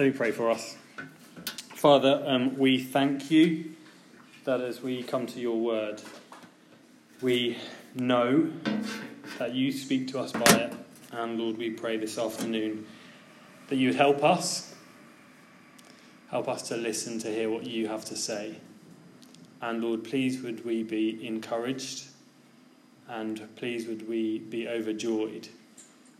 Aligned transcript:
Let 0.00 0.06
me 0.06 0.12
pray 0.16 0.30
for 0.30 0.50
us. 0.50 0.78
Father, 1.74 2.22
um, 2.24 2.56
we 2.56 2.82
thank 2.82 3.30
you 3.30 3.74
that 4.44 4.62
as 4.62 4.80
we 4.80 5.02
come 5.02 5.26
to 5.26 5.38
your 5.38 5.60
word, 5.60 6.00
we 7.20 7.58
know 7.94 8.50
that 9.38 9.52
you 9.52 9.70
speak 9.70 10.08
to 10.12 10.18
us 10.18 10.32
by 10.32 10.54
it. 10.54 10.72
And 11.12 11.38
Lord, 11.38 11.58
we 11.58 11.68
pray 11.68 11.98
this 11.98 12.16
afternoon 12.16 12.86
that 13.68 13.76
you 13.76 13.88
would 13.88 13.96
help 13.96 14.24
us, 14.24 14.74
help 16.30 16.48
us 16.48 16.62
to 16.68 16.78
listen 16.78 17.18
to 17.18 17.28
hear 17.28 17.50
what 17.50 17.66
you 17.66 17.88
have 17.88 18.06
to 18.06 18.16
say. 18.16 18.56
And 19.60 19.84
Lord, 19.84 20.02
please 20.02 20.40
would 20.40 20.64
we 20.64 20.82
be 20.82 21.26
encouraged 21.26 22.06
and 23.06 23.46
please 23.54 23.86
would 23.86 24.08
we 24.08 24.38
be 24.38 24.66
overjoyed 24.66 25.50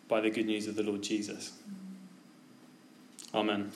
by 0.07 0.21
the 0.21 0.29
good 0.29 0.45
news 0.45 0.67
of 0.67 0.77
the 0.77 0.83
Lord 0.83 1.03
Jesus. 1.03 1.53
Amen. 3.33 3.71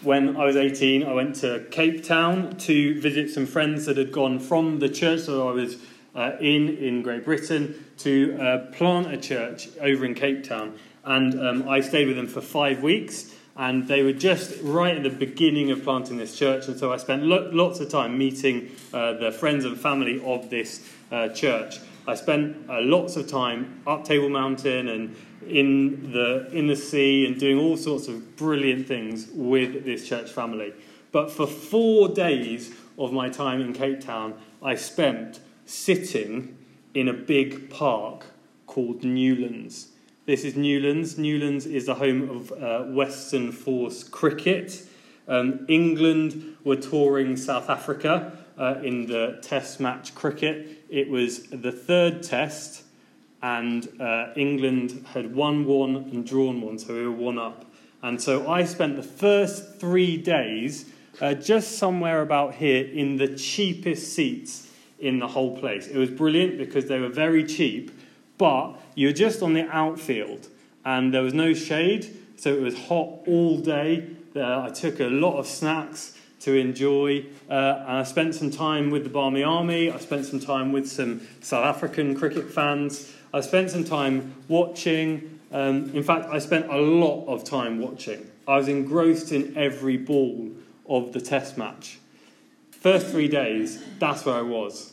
When 0.00 0.34
I 0.34 0.44
was 0.44 0.56
18, 0.56 1.02
I 1.02 1.12
went 1.12 1.36
to 1.36 1.66
Cape 1.70 2.02
Town 2.02 2.56
to 2.58 2.98
visit 2.98 3.28
some 3.28 3.44
friends 3.44 3.84
that 3.84 3.98
had 3.98 4.12
gone 4.12 4.38
from 4.38 4.78
the 4.78 4.88
church 4.88 5.26
that 5.26 5.38
I 5.38 5.52
was 5.52 5.76
uh, 6.14 6.32
in 6.40 6.70
in 6.78 7.02
Great 7.02 7.26
Britain 7.26 7.84
to 7.98 8.38
uh, 8.40 8.58
plant 8.72 9.12
a 9.12 9.18
church 9.18 9.68
over 9.78 10.06
in 10.06 10.14
Cape 10.14 10.44
Town. 10.44 10.78
And 11.04 11.38
um, 11.38 11.68
I 11.68 11.80
stayed 11.80 12.06
with 12.06 12.16
them 12.16 12.28
for 12.28 12.40
five 12.40 12.82
weeks, 12.82 13.34
and 13.56 13.88
they 13.88 14.02
were 14.02 14.12
just 14.12 14.60
right 14.62 14.96
at 14.96 15.02
the 15.02 15.10
beginning 15.10 15.70
of 15.70 15.82
planting 15.82 16.18
this 16.18 16.38
church. 16.38 16.68
And 16.68 16.78
so 16.78 16.92
I 16.92 16.98
spent 16.98 17.22
lo- 17.22 17.48
lots 17.52 17.80
of 17.80 17.88
time 17.88 18.18
meeting 18.18 18.70
uh, 18.92 19.14
the 19.14 19.32
friends 19.32 19.64
and 19.64 19.78
family 19.78 20.22
of 20.24 20.50
this 20.50 20.88
uh, 21.10 21.28
church. 21.30 21.78
I 22.06 22.14
spent 22.14 22.70
uh, 22.70 22.80
lots 22.82 23.16
of 23.16 23.26
time 23.26 23.82
up 23.86 24.04
Table 24.04 24.28
Mountain 24.28 24.88
and 24.88 25.16
in 25.48 26.12
the 26.12 26.48
in 26.52 26.66
the 26.66 26.76
sea 26.76 27.26
and 27.26 27.38
doing 27.38 27.58
all 27.58 27.76
sorts 27.76 28.08
of 28.08 28.36
brilliant 28.36 28.86
things 28.86 29.28
with 29.32 29.84
this 29.84 30.08
church 30.08 30.30
family. 30.30 30.72
But 31.10 31.30
for 31.30 31.46
four 31.46 32.08
days 32.08 32.74
of 32.98 33.12
my 33.12 33.28
time 33.28 33.60
in 33.60 33.72
Cape 33.72 34.00
Town, 34.00 34.34
I 34.62 34.74
spent 34.74 35.40
sitting 35.64 36.56
in 36.94 37.08
a 37.08 37.12
big 37.12 37.70
park 37.70 38.26
called 38.66 39.02
Newlands. 39.02 39.88
This 40.26 40.42
is 40.42 40.56
Newlands. 40.56 41.18
Newlands 41.18 41.66
is 41.66 41.86
the 41.86 41.94
home 41.94 42.28
of 42.28 42.50
uh, 42.50 42.82
Western 42.92 43.52
Province 43.52 44.02
cricket. 44.02 44.82
Um, 45.28 45.64
England 45.68 46.56
were 46.64 46.74
touring 46.74 47.36
South 47.36 47.70
Africa 47.70 48.36
uh, 48.58 48.80
in 48.82 49.06
the 49.06 49.38
Test 49.40 49.78
match 49.78 50.16
cricket. 50.16 50.84
It 50.88 51.08
was 51.08 51.44
the 51.44 51.70
third 51.70 52.24
Test, 52.24 52.82
and 53.40 53.88
uh, 54.00 54.32
England 54.34 55.06
had 55.14 55.32
won 55.32 55.64
one 55.64 55.94
and 55.94 56.26
drawn 56.26 56.60
one, 56.60 56.80
so 56.80 56.92
we 56.92 57.06
were 57.06 57.12
one 57.12 57.38
up. 57.38 57.64
And 58.02 58.20
so 58.20 58.50
I 58.50 58.64
spent 58.64 58.96
the 58.96 59.04
first 59.04 59.78
three 59.78 60.16
days 60.16 60.86
uh, 61.20 61.34
just 61.34 61.78
somewhere 61.78 62.22
about 62.22 62.56
here 62.56 62.84
in 62.84 63.16
the 63.16 63.28
cheapest 63.28 64.12
seats 64.12 64.68
in 64.98 65.20
the 65.20 65.28
whole 65.28 65.56
place. 65.56 65.86
It 65.86 65.96
was 65.96 66.10
brilliant 66.10 66.58
because 66.58 66.86
they 66.88 66.98
were 66.98 67.10
very 67.10 67.44
cheap, 67.44 67.92
but 68.38 68.80
you 68.96 69.06
were 69.06 69.12
just 69.12 69.42
on 69.42 69.52
the 69.52 69.68
outfield 69.68 70.48
and 70.84 71.14
there 71.14 71.22
was 71.22 71.34
no 71.34 71.54
shade, 71.54 72.16
so 72.36 72.52
it 72.52 72.60
was 72.60 72.76
hot 72.86 73.20
all 73.26 73.58
day. 73.58 74.08
Uh, 74.34 74.62
I 74.62 74.70
took 74.70 74.98
a 75.00 75.04
lot 75.06 75.38
of 75.38 75.46
snacks 75.46 76.18
to 76.40 76.54
enjoy. 76.54 77.26
Uh, 77.50 77.84
and 77.86 77.98
I 77.98 78.02
spent 78.04 78.34
some 78.34 78.50
time 78.50 78.90
with 78.90 79.04
the 79.04 79.10
Barmy 79.10 79.42
Army. 79.42 79.90
I 79.90 79.98
spent 79.98 80.26
some 80.26 80.40
time 80.40 80.72
with 80.72 80.88
some 80.88 81.26
South 81.40 81.64
African 81.64 82.14
cricket 82.14 82.50
fans. 82.50 83.12
I 83.34 83.40
spent 83.40 83.70
some 83.70 83.84
time 83.84 84.34
watching. 84.48 85.40
Um, 85.52 85.90
in 85.94 86.02
fact, 86.02 86.26
I 86.26 86.38
spent 86.38 86.70
a 86.70 86.76
lot 86.76 87.26
of 87.26 87.44
time 87.44 87.80
watching. 87.80 88.30
I 88.46 88.56
was 88.56 88.68
engrossed 88.68 89.32
in 89.32 89.56
every 89.56 89.96
ball 89.96 90.52
of 90.88 91.12
the 91.12 91.20
test 91.20 91.58
match. 91.58 91.98
First 92.70 93.08
three 93.08 93.28
days, 93.28 93.82
that's 93.98 94.24
where 94.24 94.36
I 94.36 94.42
was. 94.42 94.92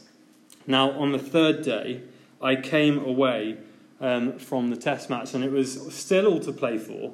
Now, 0.66 0.92
on 0.92 1.12
the 1.12 1.20
third 1.20 1.64
day, 1.64 2.02
I 2.42 2.56
came 2.56 2.98
away 2.98 3.58
um, 4.04 4.38
from 4.38 4.70
the 4.70 4.76
test 4.76 5.10
match 5.10 5.34
and 5.34 5.44
it 5.44 5.52
was 5.52 5.96
still 5.96 6.28
all 6.28 6.40
to 6.42 6.52
play 6.52 6.78
for. 6.78 7.14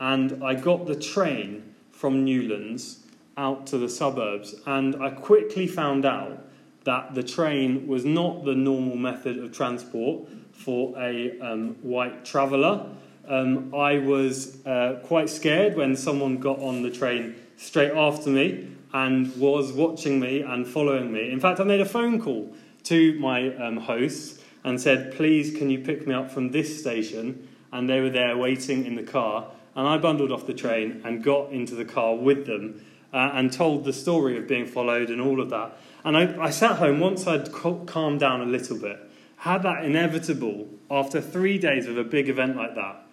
And 0.00 0.42
I 0.42 0.54
got 0.54 0.86
the 0.86 0.94
train 0.94 1.74
from 1.90 2.24
Newlands 2.24 3.00
out 3.36 3.66
to 3.66 3.78
the 3.78 3.88
suburbs, 3.88 4.54
and 4.66 4.96
I 5.02 5.10
quickly 5.10 5.66
found 5.66 6.04
out 6.04 6.44
that 6.84 7.14
the 7.14 7.22
train 7.22 7.86
was 7.88 8.04
not 8.04 8.44
the 8.44 8.54
normal 8.54 8.96
method 8.96 9.38
of 9.38 9.52
transport 9.52 10.28
for 10.52 10.96
a 10.98 11.38
um, 11.40 11.74
white 11.82 12.24
traveller. 12.24 12.86
Um, 13.28 13.74
I 13.74 13.98
was 13.98 14.64
uh, 14.64 15.00
quite 15.04 15.28
scared 15.28 15.76
when 15.76 15.96
someone 15.96 16.38
got 16.38 16.60
on 16.60 16.82
the 16.82 16.90
train 16.90 17.34
straight 17.56 17.92
after 17.92 18.30
me 18.30 18.68
and 18.92 19.36
was 19.36 19.72
watching 19.72 20.18
me 20.18 20.42
and 20.42 20.66
following 20.66 21.12
me. 21.12 21.30
In 21.30 21.40
fact, 21.40 21.60
I 21.60 21.64
made 21.64 21.80
a 21.80 21.84
phone 21.84 22.20
call 22.20 22.54
to 22.84 23.18
my 23.18 23.54
um, 23.56 23.76
hosts 23.76 24.37
and 24.68 24.80
said, 24.80 25.12
Please, 25.14 25.56
can 25.56 25.70
you 25.70 25.78
pick 25.78 26.06
me 26.06 26.14
up 26.14 26.30
from 26.30 26.50
this 26.50 26.78
station? 26.78 27.48
And 27.72 27.88
they 27.88 28.00
were 28.00 28.10
there 28.10 28.36
waiting 28.36 28.84
in 28.84 28.96
the 28.96 29.02
car. 29.02 29.50
And 29.74 29.86
I 29.86 29.98
bundled 29.98 30.30
off 30.30 30.46
the 30.46 30.54
train 30.54 31.00
and 31.04 31.22
got 31.22 31.50
into 31.50 31.74
the 31.74 31.84
car 31.84 32.14
with 32.14 32.46
them 32.46 32.84
uh, 33.12 33.30
and 33.34 33.52
told 33.52 33.84
the 33.84 33.92
story 33.92 34.36
of 34.36 34.46
being 34.46 34.66
followed 34.66 35.08
and 35.08 35.20
all 35.20 35.40
of 35.40 35.50
that. 35.50 35.76
And 36.04 36.16
I, 36.16 36.44
I 36.44 36.50
sat 36.50 36.76
home 36.76 37.00
once 37.00 37.26
I'd 37.26 37.52
calmed 37.52 38.20
down 38.20 38.40
a 38.40 38.46
little 38.46 38.78
bit, 38.78 38.98
had 39.36 39.62
that 39.62 39.84
inevitable 39.84 40.68
after 40.90 41.20
three 41.20 41.58
days 41.58 41.86
of 41.86 41.96
a 41.96 42.04
big 42.04 42.28
event 42.28 42.56
like 42.56 42.74
that. 42.74 43.04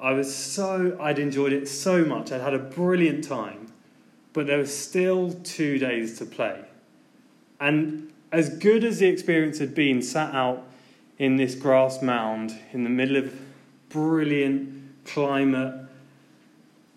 I 0.00 0.12
was 0.12 0.34
so, 0.34 0.96
I'd 1.00 1.18
enjoyed 1.18 1.52
it 1.52 1.68
so 1.68 2.04
much, 2.04 2.32
I'd 2.32 2.40
had 2.40 2.54
a 2.54 2.58
brilliant 2.58 3.24
time, 3.24 3.72
but 4.32 4.46
there 4.46 4.58
was 4.58 4.76
still 4.76 5.32
two 5.32 5.78
days 5.78 6.18
to 6.18 6.26
play. 6.26 6.64
And 7.60 8.12
as 8.32 8.50
good 8.50 8.84
as 8.84 8.98
the 8.98 9.06
experience 9.06 9.58
had 9.58 9.74
been, 9.74 10.02
sat 10.02 10.34
out 10.34 10.66
in 11.18 11.36
this 11.36 11.54
grass 11.54 12.02
mound 12.02 12.58
in 12.72 12.84
the 12.84 12.90
middle 12.90 13.16
of 13.16 13.34
brilliant 13.88 15.04
climate, 15.04 15.86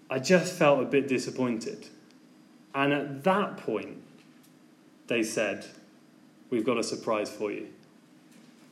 I 0.10 0.20
just 0.20 0.54
felt 0.54 0.82
a 0.82 0.86
bit 0.86 1.08
disappointed. 1.08 1.88
And 2.74 2.94
at 2.94 3.24
that 3.24 3.58
point, 3.58 4.02
they 5.08 5.24
said, 5.24 5.66
We've 6.50 6.64
got 6.64 6.78
a 6.78 6.84
surprise 6.84 7.30
for 7.30 7.52
you. 7.52 7.68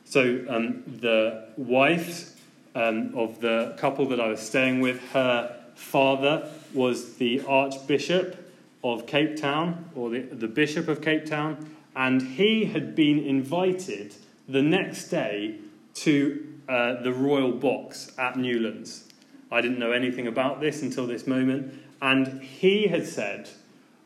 So 0.06 0.44
um, 0.48 0.82
the 0.86 1.48
wife 1.58 2.40
um, 2.74 3.12
of 3.14 3.40
the 3.40 3.74
couple 3.76 4.06
that 4.08 4.20
I 4.20 4.28
was 4.28 4.40
staying 4.40 4.80
with, 4.80 5.00
her 5.10 5.54
father 5.74 6.48
was 6.72 7.16
the 7.16 7.42
Archbishop 7.46 8.50
of 8.82 9.06
Cape 9.06 9.36
Town, 9.36 9.90
or 9.94 10.10
the, 10.10 10.20
the 10.20 10.48
Bishop 10.48 10.88
of 10.88 11.02
Cape 11.02 11.26
Town, 11.26 11.70
and 11.94 12.22
he 12.22 12.66
had 12.66 12.94
been 12.94 13.18
invited 13.18 14.14
the 14.48 14.62
next 14.62 15.08
day 15.08 15.58
to 15.94 16.54
uh, 16.68 17.02
the 17.02 17.12
royal 17.12 17.52
box 17.52 18.12
at 18.18 18.36
Newlands. 18.36 19.04
I 19.50 19.60
didn't 19.60 19.78
know 19.78 19.92
anything 19.92 20.26
about 20.26 20.60
this 20.60 20.82
until 20.82 21.06
this 21.06 21.26
moment, 21.26 21.72
and 22.02 22.42
he 22.42 22.88
had 22.88 23.06
said, 23.06 23.48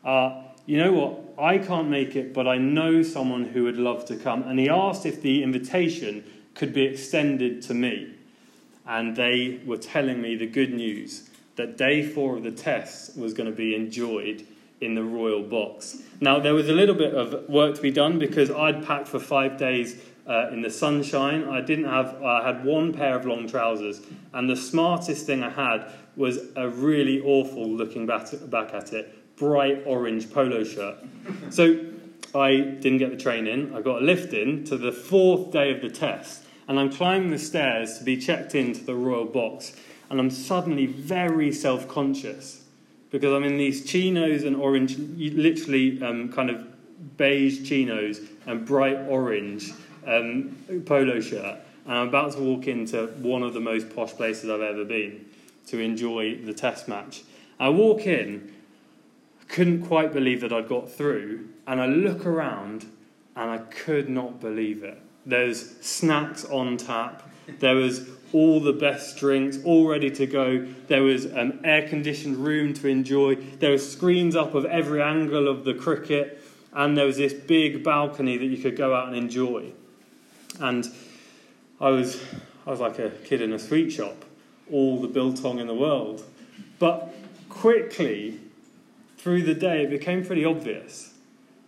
uh, 0.03 0.43
you 0.65 0.77
know 0.77 0.93
what? 0.93 1.43
I 1.43 1.57
can't 1.57 1.89
make 1.89 2.15
it, 2.15 2.33
but 2.33 2.47
I 2.47 2.57
know 2.57 3.01
someone 3.01 3.45
who 3.45 3.63
would 3.63 3.77
love 3.77 4.05
to 4.05 4.15
come. 4.15 4.43
And 4.43 4.59
he 4.59 4.69
asked 4.69 5.05
if 5.05 5.21
the 5.21 5.43
invitation 5.43 6.23
could 6.53 6.73
be 6.73 6.83
extended 6.83 7.61
to 7.63 7.73
me. 7.73 8.13
And 8.85 9.15
they 9.15 9.59
were 9.65 9.77
telling 9.77 10.21
me 10.21 10.35
the 10.35 10.45
good 10.45 10.73
news 10.73 11.29
that 11.55 11.77
day 11.77 12.03
four 12.03 12.37
of 12.37 12.43
the 12.43 12.51
test 12.51 13.17
was 13.17 13.33
going 13.33 13.49
to 13.49 13.55
be 13.55 13.75
enjoyed 13.75 14.45
in 14.79 14.95
the 14.95 15.03
royal 15.03 15.43
box. 15.43 16.01
Now, 16.19 16.39
there 16.39 16.53
was 16.53 16.69
a 16.69 16.73
little 16.73 16.95
bit 16.95 17.13
of 17.13 17.47
work 17.47 17.75
to 17.75 17.81
be 17.81 17.91
done 17.91 18.17
because 18.17 18.49
I'd 18.49 18.85
packed 18.85 19.07
for 19.07 19.19
five 19.19 19.57
days 19.57 20.01
uh, 20.31 20.47
in 20.53 20.61
the 20.61 20.69
sunshine. 20.69 21.43
I 21.43 21.59
didn't 21.59 21.85
have, 21.85 22.23
I 22.23 22.45
had 22.47 22.63
one 22.63 22.93
pair 22.93 23.17
of 23.17 23.25
long 23.25 23.49
trousers, 23.49 24.01
and 24.33 24.49
the 24.49 24.55
smartest 24.55 25.25
thing 25.25 25.43
I 25.43 25.49
had 25.49 25.91
was 26.15 26.39
a 26.55 26.69
really 26.69 27.19
awful, 27.21 27.67
looking 27.67 28.05
back, 28.05 28.27
back 28.49 28.73
at 28.73 28.93
it, 28.93 29.35
bright 29.35 29.83
orange 29.85 30.31
polo 30.31 30.63
shirt. 30.63 30.95
So 31.49 31.85
I 32.33 32.51
didn't 32.55 32.99
get 32.99 33.11
the 33.11 33.17
train 33.17 33.45
in. 33.45 33.75
I 33.75 33.81
got 33.81 34.01
a 34.01 34.05
lift 34.05 34.33
in 34.33 34.63
to 34.65 34.77
the 34.77 34.93
fourth 34.93 35.51
day 35.51 35.69
of 35.69 35.81
the 35.81 35.89
test, 35.89 36.45
and 36.69 36.79
I'm 36.79 36.91
climbing 36.91 37.31
the 37.31 37.39
stairs 37.39 37.97
to 37.97 38.05
be 38.05 38.15
checked 38.15 38.55
into 38.55 38.85
the 38.85 38.95
royal 38.95 39.25
box, 39.25 39.75
and 40.09 40.17
I'm 40.17 40.29
suddenly 40.29 40.85
very 40.85 41.51
self 41.51 41.89
conscious 41.89 42.63
because 43.09 43.33
I'm 43.33 43.43
in 43.43 43.57
these 43.57 43.83
chinos 43.83 44.45
and 44.45 44.55
orange, 44.55 44.97
literally 44.97 46.01
um, 46.01 46.31
kind 46.31 46.49
of 46.49 46.65
beige 47.17 47.67
chinos 47.67 48.21
and 48.45 48.65
bright 48.65 48.97
orange 49.09 49.73
um, 50.05 50.83
polo 50.85 51.19
shirt. 51.19 51.59
And 51.85 51.93
I'm 51.93 52.07
about 52.09 52.33
to 52.33 52.39
walk 52.39 52.67
into 52.67 53.07
one 53.07 53.43
of 53.43 53.53
the 53.53 53.59
most 53.59 53.93
posh 53.95 54.11
places 54.11 54.49
I've 54.49 54.61
ever 54.61 54.85
been 54.85 55.25
to 55.67 55.79
enjoy 55.79 56.37
the 56.37 56.53
test 56.53 56.87
match. 56.87 57.23
I 57.59 57.69
walk 57.69 58.05
in, 58.07 58.51
couldn't 59.47 59.85
quite 59.85 60.13
believe 60.13 60.41
that 60.41 60.53
I'd 60.53 60.67
got 60.67 60.91
through, 60.91 61.47
and 61.67 61.81
I 61.81 61.85
look 61.85 62.25
around 62.25 62.85
and 63.35 63.49
I 63.49 63.59
could 63.59 64.09
not 64.09 64.39
believe 64.39 64.83
it. 64.83 65.01
There's 65.25 65.77
snacks 65.81 66.45
on 66.45 66.77
tap, 66.77 67.29
there 67.59 67.75
was 67.75 68.07
all 68.33 68.59
the 68.59 68.73
best 68.73 69.17
drinks, 69.17 69.59
all 69.63 69.87
ready 69.87 70.09
to 70.11 70.25
go. 70.25 70.65
There 70.87 71.03
was 71.03 71.25
an 71.25 71.59
air 71.63 71.87
conditioned 71.87 72.37
room 72.37 72.73
to 72.75 72.87
enjoy. 72.87 73.35
There 73.35 73.71
were 73.71 73.77
screens 73.77 74.35
up 74.35 74.55
of 74.55 74.65
every 74.65 75.01
angle 75.01 75.47
of 75.47 75.63
the 75.63 75.73
cricket, 75.73 76.41
and 76.73 76.97
there 76.97 77.05
was 77.05 77.17
this 77.17 77.33
big 77.33 77.83
balcony 77.83 78.37
that 78.37 78.45
you 78.45 78.57
could 78.57 78.77
go 78.77 78.93
out 78.93 79.07
and 79.07 79.17
enjoy. 79.17 79.73
And 80.59 80.87
I 81.79 81.89
was, 81.89 82.21
I 82.65 82.71
was 82.71 82.79
like 82.79 82.99
a 82.99 83.09
kid 83.09 83.41
in 83.41 83.53
a 83.53 83.59
sweet 83.59 83.91
shop, 83.91 84.25
all 84.71 84.99
the 85.01 85.07
biltong 85.07 85.59
in 85.59 85.67
the 85.67 85.73
world. 85.73 86.23
But 86.79 87.13
quickly, 87.49 88.39
through 89.17 89.43
the 89.43 89.53
day, 89.53 89.83
it 89.83 89.89
became 89.89 90.25
pretty 90.25 90.45
obvious 90.45 91.13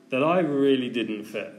that 0.09 0.23
I 0.23 0.39
really 0.39 0.89
didn't 0.89 1.25
fit. 1.25 1.53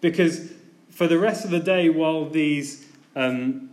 Because 0.00 0.52
for 0.90 1.06
the 1.06 1.18
rest 1.18 1.44
of 1.44 1.50
the 1.50 1.60
day, 1.60 1.88
while 1.88 2.28
these 2.28 2.86
um, 3.16 3.70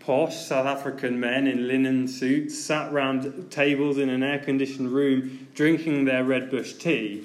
posh 0.00 0.36
South 0.36 0.66
African 0.66 1.18
men 1.18 1.46
in 1.46 1.66
linen 1.68 2.08
suits 2.08 2.58
sat 2.58 2.92
round 2.92 3.50
tables 3.50 3.98
in 3.98 4.08
an 4.08 4.22
air 4.22 4.38
conditioned 4.38 4.90
room 4.92 5.48
drinking 5.54 6.04
their 6.04 6.24
red 6.24 6.50
bush 6.50 6.74
tea, 6.74 7.24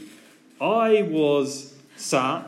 I 0.61 1.01
was 1.03 1.73
sat 1.95 2.47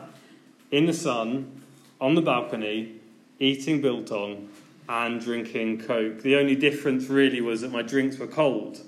in 0.70 0.86
the 0.86 0.92
sun 0.92 1.62
on 2.00 2.14
the 2.14 2.22
balcony 2.22 2.92
eating 3.38 3.80
biltong 3.80 4.48
and 4.88 5.20
drinking 5.20 5.80
Coke. 5.80 6.22
The 6.22 6.36
only 6.36 6.56
difference 6.56 7.08
really 7.08 7.40
was 7.40 7.60
that 7.62 7.72
my 7.72 7.82
drinks 7.82 8.18
were 8.18 8.26
cold 8.26 8.80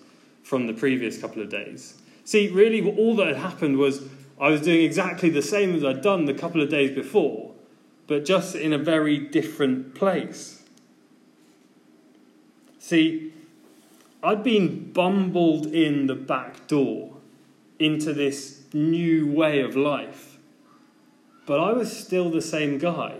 from 0.43 0.67
the 0.67 0.73
previous 0.73 1.19
couple 1.21 1.43
of 1.43 1.51
days. 1.51 2.01
See, 2.25 2.49
really, 2.49 2.83
all 2.97 3.17
that 3.17 3.27
had 3.27 3.37
happened 3.37 3.79
was 3.79 4.07
I 4.41 4.51
was 4.51 4.61
doing 4.61 4.83
exactly 4.83 5.31
the 5.31 5.43
same 5.43 5.75
as 5.75 5.85
I'd 5.85 6.03
done 6.03 6.27
the 6.27 6.35
couple 6.35 6.63
of 6.63 6.69
days 6.69 6.91
before, 6.91 7.53
but 8.07 8.25
just 8.25 8.55
in 8.55 8.73
a 8.73 8.79
very 8.79 9.19
different 9.19 9.95
place. 9.95 10.63
See, 12.79 13.33
I'd 14.23 14.43
been 14.43 14.93
bumbled 14.93 15.67
in 15.67 16.07
the 16.07 16.15
back 16.15 16.67
door 16.67 17.15
into 17.79 18.13
this 18.13 18.63
new 18.73 19.31
way 19.31 19.61
of 19.61 19.77
life, 19.77 20.28
but 21.49 21.61
I 21.61 21.73
was 21.73 21.91
still 21.91 22.31
the 22.31 22.43
same 22.43 22.77
guy. 22.77 23.17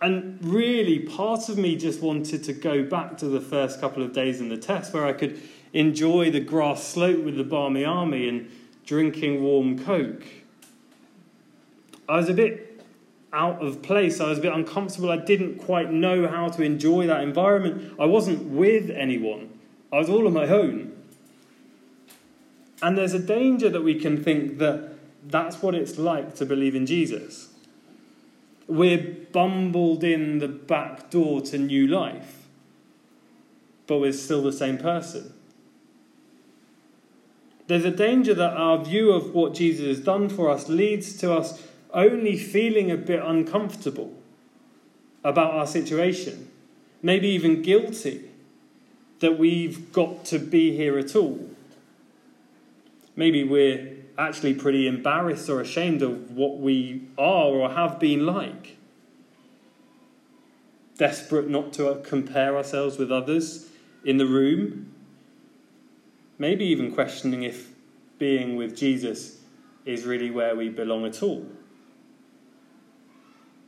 And 0.00 0.44
really, 0.44 0.98
part 0.98 1.48
of 1.48 1.56
me 1.56 1.76
just 1.76 2.02
wanted 2.02 2.42
to 2.42 2.52
go 2.52 2.82
back 2.82 3.16
to 3.18 3.28
the 3.28 3.40
first 3.40 3.80
couple 3.80 4.02
of 4.02 4.12
days 4.12 4.40
in 4.40 4.48
the 4.48 4.56
test 4.56 4.92
where 4.92 5.06
I 5.06 5.12
could 5.12 5.40
enjoy 5.72 6.32
the 6.32 6.40
grass 6.40 6.82
slope 6.82 7.22
with 7.22 7.36
the 7.36 7.44
Barmy 7.44 7.84
Army 7.84 8.28
and 8.28 8.50
drinking 8.84 9.44
warm 9.44 9.78
Coke. 9.78 10.24
I 12.08 12.16
was 12.16 12.28
a 12.28 12.34
bit 12.34 12.82
out 13.32 13.64
of 13.64 13.80
place. 13.82 14.20
I 14.20 14.30
was 14.30 14.38
a 14.38 14.42
bit 14.42 14.52
uncomfortable. 14.52 15.12
I 15.12 15.18
didn't 15.18 15.58
quite 15.58 15.92
know 15.92 16.26
how 16.26 16.48
to 16.48 16.62
enjoy 16.64 17.06
that 17.06 17.22
environment. 17.22 17.94
I 18.00 18.06
wasn't 18.06 18.42
with 18.50 18.90
anyone, 18.90 19.56
I 19.92 19.98
was 19.98 20.08
all 20.08 20.26
on 20.26 20.32
my 20.32 20.48
own. 20.48 20.90
And 22.82 22.98
there's 22.98 23.14
a 23.14 23.20
danger 23.20 23.70
that 23.70 23.82
we 23.82 23.94
can 23.94 24.24
think 24.24 24.58
that 24.58 24.92
that's 25.24 25.62
what 25.62 25.74
it's 25.74 25.98
like 25.98 26.34
to 26.36 26.46
believe 26.46 26.74
in 26.74 26.86
Jesus. 26.86 27.48
We're 28.66 29.16
bumbled 29.32 30.04
in 30.04 30.38
the 30.38 30.48
back 30.48 31.10
door 31.10 31.40
to 31.42 31.58
new 31.58 31.86
life, 31.86 32.46
but 33.86 33.98
we're 33.98 34.12
still 34.12 34.42
the 34.42 34.52
same 34.52 34.78
person. 34.78 35.32
There's 37.66 37.84
a 37.84 37.90
danger 37.90 38.34
that 38.34 38.56
our 38.56 38.84
view 38.84 39.12
of 39.12 39.34
what 39.34 39.54
Jesus 39.54 39.86
has 39.86 40.00
done 40.04 40.28
for 40.28 40.50
us 40.50 40.68
leads 40.68 41.16
to 41.18 41.32
us 41.32 41.62
only 41.92 42.36
feeling 42.36 42.90
a 42.90 42.96
bit 42.96 43.22
uncomfortable 43.22 44.12
about 45.24 45.52
our 45.52 45.66
situation, 45.66 46.50
maybe 47.02 47.28
even 47.28 47.62
guilty 47.62 48.28
that 49.20 49.38
we've 49.38 49.92
got 49.92 50.24
to 50.26 50.38
be 50.38 50.76
here 50.76 50.98
at 50.98 51.14
all. 51.14 51.48
Maybe 53.14 53.44
we're 53.44 53.91
actually 54.18 54.54
pretty 54.54 54.86
embarrassed 54.86 55.48
or 55.48 55.60
ashamed 55.60 56.02
of 56.02 56.32
what 56.32 56.58
we 56.58 57.08
are 57.18 57.46
or 57.46 57.70
have 57.70 57.98
been 57.98 58.26
like. 58.26 58.76
Desperate 60.98 61.48
not 61.48 61.72
to 61.74 61.88
uh, 61.88 62.02
compare 62.02 62.56
ourselves 62.56 62.98
with 62.98 63.10
others 63.10 63.68
in 64.04 64.18
the 64.18 64.26
room. 64.26 64.92
Maybe 66.38 66.64
even 66.66 66.92
questioning 66.92 67.42
if 67.42 67.70
being 68.18 68.56
with 68.56 68.76
Jesus 68.76 69.38
is 69.84 70.04
really 70.04 70.30
where 70.30 70.54
we 70.54 70.68
belong 70.68 71.04
at 71.06 71.22
all. 71.22 71.46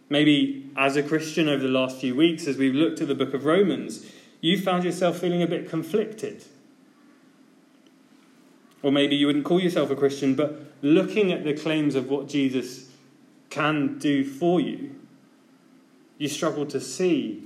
Maybe 0.08 0.70
as 0.76 0.96
a 0.96 1.02
Christian 1.02 1.49
over 1.49 1.62
the 1.62 1.69
last 1.69 1.99
few 1.99 2.14
weeks, 2.14 2.46
as 2.46 2.56
we've 2.56 2.75
looked 2.75 3.00
at 3.00 3.08
the 3.08 3.14
book 3.14 3.35
of 3.35 3.44
Romans, 3.44 4.06
you 4.41 4.61
found 4.61 4.85
yourself 4.85 5.19
feeling 5.19 5.43
a 5.43 5.46
bit 5.46 5.69
conflicted 5.69 6.44
or 8.84 8.92
maybe 8.92 9.16
you 9.16 9.26
wouldn't 9.26 9.46
call 9.46 9.58
yourself 9.58 9.90
a 9.90 9.96
Christian, 9.96 10.34
but 10.34 10.60
looking 10.82 11.32
at 11.32 11.42
the 11.42 11.54
claims 11.54 11.94
of 11.94 12.10
what 12.10 12.28
Jesus 12.28 12.90
can 13.48 13.98
do 13.98 14.22
for 14.25 14.60
you, 14.60 14.94
you 16.19 16.28
struggle 16.28 16.66
to 16.66 16.78
see 16.78 17.42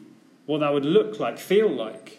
what 0.46 0.58
that 0.58 0.72
would 0.72 0.84
look 0.84 1.20
like, 1.20 1.38
feel 1.38 1.68
like. 1.68 2.18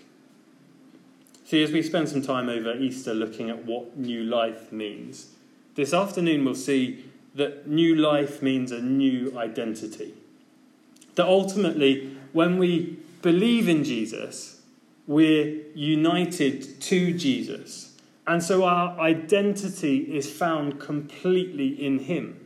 See, 1.44 1.62
as 1.62 1.72
we 1.72 1.84
spend 1.84 2.08
some 2.08 2.22
time 2.22 2.48
over 2.48 2.74
Easter 2.76 3.14
looking 3.14 3.50
at 3.50 3.66
what 3.66 3.98
new 3.98 4.24
life 4.24 4.72
means, 4.72 5.32
this 5.76 5.94
afternoon 5.94 6.46
we'll 6.46 6.56
see 6.56 7.04
that 7.36 7.68
new 7.68 7.96
life 7.96 8.42
means 8.42 8.72
a 8.72 8.82
new 8.82 9.38
identity. 9.38 10.14
That 11.16 11.26
ultimately, 11.26 12.16
when 12.32 12.58
we 12.58 13.00
believe 13.22 13.68
in 13.68 13.84
Jesus, 13.84 14.62
we're 15.08 15.62
united 15.76 16.80
to 16.82 17.14
Jesus. 17.14 17.89
And 18.28 18.44
so 18.44 18.64
our 18.64 19.00
identity 19.00 20.16
is 20.16 20.32
found 20.32 20.80
completely 20.80 21.68
in 21.68 22.00
Him. 22.00 22.46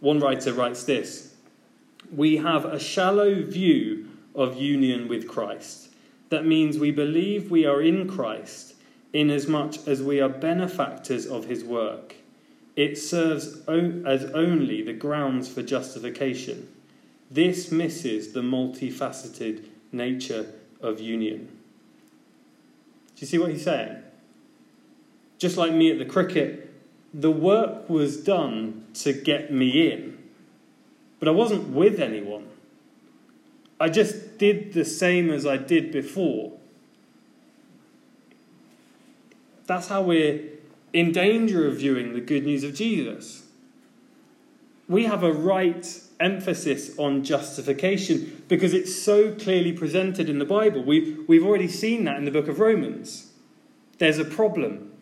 One 0.00 0.20
writer 0.20 0.52
writes 0.52 0.84
this 0.84 1.34
We 2.14 2.36
have 2.38 2.64
a 2.64 2.78
shallow 2.78 3.42
view 3.42 4.08
of 4.34 4.56
union 4.60 5.08
with 5.08 5.26
Christ. 5.26 5.88
That 6.28 6.44
means 6.44 6.78
we 6.78 6.90
believe 6.90 7.50
we 7.50 7.64
are 7.64 7.80
in 7.80 8.08
Christ 8.08 8.74
inasmuch 9.12 9.88
as 9.88 10.02
we 10.02 10.20
are 10.20 10.28
benefactors 10.28 11.26
of 11.26 11.46
His 11.46 11.64
work. 11.64 12.16
It 12.76 12.98
serves 12.98 13.62
as 13.66 14.24
only 14.34 14.82
the 14.82 14.92
grounds 14.92 15.48
for 15.48 15.62
justification. 15.62 16.68
This 17.30 17.72
misses 17.72 18.32
the 18.32 18.42
multifaceted 18.42 19.64
nature 19.92 20.52
of 20.80 21.00
union. 21.00 21.48
Do 23.16 23.20
you 23.20 23.26
see 23.26 23.38
what 23.38 23.50
he's 23.50 23.64
saying? 23.64 24.02
Just 25.38 25.56
like 25.56 25.72
me 25.72 25.90
at 25.90 25.98
the 25.98 26.04
cricket, 26.04 26.72
the 27.12 27.30
work 27.30 27.88
was 27.88 28.16
done 28.22 28.86
to 28.94 29.12
get 29.12 29.52
me 29.52 29.90
in. 29.90 30.18
But 31.18 31.28
I 31.28 31.30
wasn't 31.30 31.68
with 31.68 31.98
anyone. 32.00 32.48
I 33.80 33.88
just 33.88 34.38
did 34.38 34.72
the 34.72 34.84
same 34.84 35.30
as 35.30 35.46
I 35.46 35.56
did 35.56 35.92
before. 35.92 36.52
That's 39.66 39.88
how 39.88 40.02
we're 40.02 40.40
in 40.92 41.12
danger 41.12 41.66
of 41.66 41.78
viewing 41.78 42.14
the 42.14 42.20
good 42.20 42.44
news 42.44 42.64
of 42.64 42.74
Jesus. 42.74 43.44
We 44.88 45.04
have 45.04 45.22
a 45.22 45.32
right 45.32 46.00
emphasis 46.20 46.96
on 46.98 47.24
justification 47.24 48.44
because 48.48 48.72
it's 48.72 48.94
so 48.94 49.34
clearly 49.34 49.72
presented 49.72 50.30
in 50.30 50.38
the 50.38 50.44
Bible. 50.44 50.82
We've, 50.84 51.24
we've 51.26 51.44
already 51.44 51.68
seen 51.68 52.04
that 52.04 52.16
in 52.16 52.24
the 52.24 52.30
book 52.30 52.48
of 52.48 52.60
Romans. 52.60 53.32
There's 53.98 54.18
a 54.18 54.24
problem 54.24 54.92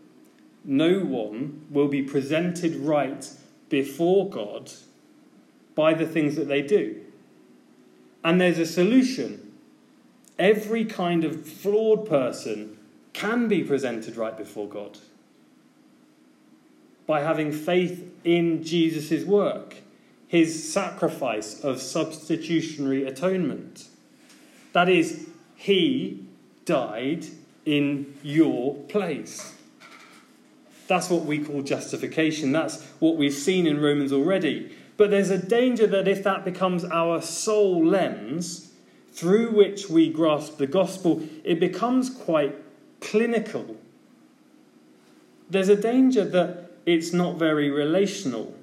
no 0.65 1.01
one 1.01 1.67
will 1.71 1.89
be 1.89 2.03
presented 2.03 2.75
right 2.77 3.31
before 3.69 4.29
God 4.29 4.73
by 5.75 5.95
the 5.95 6.07
things 6.07 6.37
that 6.37 6.49
they 6.49 6.63
do. 6.63 7.01
And 8.23 8.41
there's 8.41 8.59
a 8.59 8.67
solution. 8.67 9.53
Every 10.39 10.85
kind 10.85 11.25
of 11.25 11.47
flawed 11.47 12.09
person 12.09 12.79
can 13.13 13.47
be 13.49 13.63
presented 13.63 14.17
right 14.17 14.37
before 14.37 14.69
God 14.69 14.99
by 17.07 17.21
having 17.21 17.53
faith 17.53 18.11
in 18.25 18.63
Jesus' 18.65 19.25
work, 19.25 19.77
his 20.27 20.73
sacrifice 20.73 21.61
of 21.61 21.81
substitutionary 21.81 23.05
atonement. 23.05 23.89
That 24.73 24.89
is, 24.89 25.29
he 25.55 26.27
died 26.65 27.27
in 27.67 28.15
your 28.23 28.75
place. 28.85 29.55
That's 30.87 31.09
what 31.09 31.25
we 31.25 31.39
call 31.39 31.63
justification. 31.63 32.53
That's 32.53 32.85
what 32.99 33.17
we've 33.17 33.35
seen 33.35 33.67
in 33.67 33.81
Romans 33.81 34.13
already. 34.13 34.77
But 34.97 35.11
there's 35.11 35.31
a 35.31 35.39
danger 35.39 35.87
that 35.87 36.07
if 36.07 36.23
that 36.25 36.45
becomes 36.45 36.85
our 36.85 37.21
sole 37.23 37.85
lens 37.85 38.73
through 39.13 39.51
which 39.53 39.89
we 39.89 40.11
grasp 40.11 40.59
the 40.59 40.67
gospel, 40.67 41.23
it 41.43 41.59
becomes 41.59 42.11
quite 42.11 42.55
clinical. 43.01 43.77
There's 45.49 45.69
a 45.69 45.77
danger 45.77 46.25
that 46.25 46.71
it's 46.87 47.13
not 47.13 47.37
very 47.37 47.71
relational. 47.71 48.55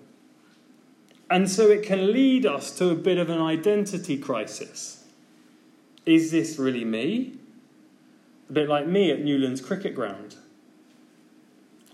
And 1.30 1.50
so 1.50 1.70
it 1.70 1.84
can 1.84 2.12
lead 2.12 2.46
us 2.46 2.72
to 2.78 2.90
a 2.90 2.96
bit 2.96 3.18
of 3.18 3.30
an 3.30 3.42
identity 3.42 4.18
crisis. 4.18 5.06
is 6.06 6.32
this 6.32 6.58
really 6.58 6.84
me? 6.84 7.38
A 8.50 8.54
bit 8.54 8.68
like 8.68 8.88
me 8.88 9.12
at 9.12 9.22
Newlands 9.22 9.62
Cricket 9.62 9.96
Ground. 9.96 10.36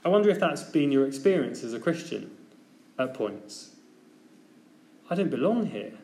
I 0.07 0.09
wonder 0.09 0.29
if 0.29 0.39
that's 0.39 0.63
been 0.63 0.89
your 0.89 1.05
experience 1.05 1.65
as 1.65 1.73
a 1.73 1.81
Christian 1.81 2.31
at 2.97 3.13
points. 3.13 3.75
I 5.09 5.15
don't 5.15 5.29
belong 5.29 5.65
here. 5.65 5.95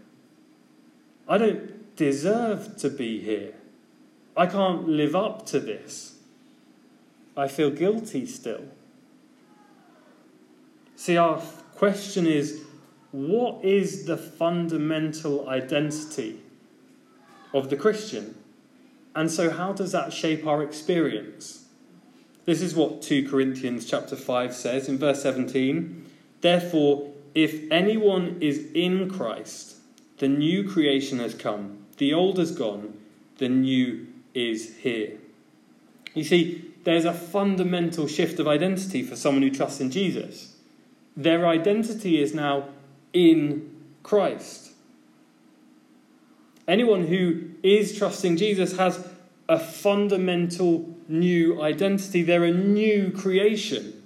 I 1.26 1.38
don't 1.38 1.96
deserve 1.96 2.76
to 2.80 2.90
be 2.90 3.22
here. 3.22 3.54
I 4.36 4.48
can't 4.48 4.90
live 4.90 5.16
up 5.16 5.46
to 5.46 5.60
this. 5.62 6.18
I 7.38 7.48
feel 7.48 7.70
guilty 7.70 8.26
still. 8.26 8.66
See, 10.98 11.16
our 11.16 11.42
question 11.74 12.28
is 12.28 12.62
what 13.14 13.64
is 13.64 14.04
the 14.04 14.18
fundamental 14.18 15.48
identity 15.48 16.42
of 17.54 17.70
the 17.70 17.78
Christian? 17.78 18.36
And 19.16 19.32
so, 19.32 19.50
how 19.50 19.72
does 19.72 19.94
that 19.94 20.12
shape 20.12 20.46
our 20.46 20.62
experience? 20.62 21.63
This 22.46 22.62
is 22.62 22.76
what 22.76 23.02
2 23.02 23.30
Corinthians 23.30 23.86
chapter 23.86 24.16
5 24.16 24.54
says 24.54 24.90
in 24.90 24.98
verse 24.98 25.22
17. 25.24 26.06
Therefore, 26.42 27.10
if 27.34 27.72
anyone 27.72 28.38
is 28.42 28.68
in 28.74 29.10
Christ, 29.10 29.78
the 30.18 30.28
new 30.28 30.70
creation 30.70 31.20
has 31.20 31.34
come, 31.34 31.86
the 31.98 32.14
old 32.14 32.38
has 32.38 32.52
gone, 32.52 32.98
the 33.38 33.50
new 33.50 34.08
is 34.34 34.76
here. 34.78 35.18
You 36.14 36.24
see, 36.24 36.74
there's 36.84 37.06
a 37.06 37.14
fundamental 37.14 38.08
shift 38.08 38.40
of 38.40 38.48
identity 38.48 39.04
for 39.04 39.16
someone 39.16 39.44
who 39.44 39.50
trusts 39.50 39.80
in 39.80 39.90
Jesus. 39.90 40.56
Their 41.16 41.48
identity 41.48 42.22
is 42.22 42.34
now 42.34 42.70
in 43.14 43.70
Christ. 44.04 44.72
Anyone 46.68 47.08
who 47.08 47.52
is 47.62 47.98
trusting 47.98 48.38
Jesus 48.38 48.78
has 48.78 49.08
a 49.48 49.60
fundamental 49.60 50.93
new 51.14 51.62
identity. 51.62 52.24
They're 52.24 52.44
a 52.44 52.52
new 52.52 53.12
creation. 53.12 54.04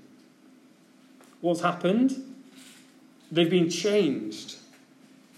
What's 1.42 1.62
happened? 1.62 2.24
They've 3.32 3.50
been 3.50 3.70
changed. 3.70 4.58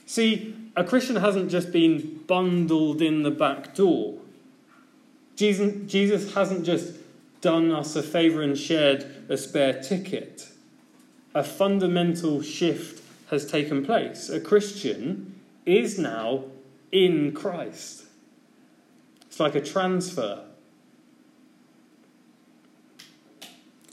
See, 0.05 0.55
a 0.75 0.83
Christian 0.83 1.17
hasn't 1.17 1.51
just 1.51 1.71
been 1.71 2.23
bundled 2.27 3.01
in 3.01 3.23
the 3.23 3.31
back 3.31 3.75
door. 3.75 4.15
Jesus, 5.35 6.33
hasn't 6.33 6.65
just 6.65 6.95
done 7.41 7.71
us 7.71 7.95
a 7.95 8.03
favour 8.03 8.41
and 8.41 8.57
shared 8.57 9.05
a 9.29 9.37
spare 9.37 9.81
ticket. 9.81 10.49
A 11.33 11.43
fundamental 11.43 12.41
shift 12.41 13.03
has 13.29 13.45
taken 13.45 13.85
place. 13.85 14.29
A 14.29 14.41
Christian 14.41 15.39
is 15.65 15.97
now 15.97 16.45
in 16.91 17.31
Christ. 17.31 18.05
It's 19.27 19.39
like 19.39 19.55
a 19.55 19.61
transfer. 19.61 20.43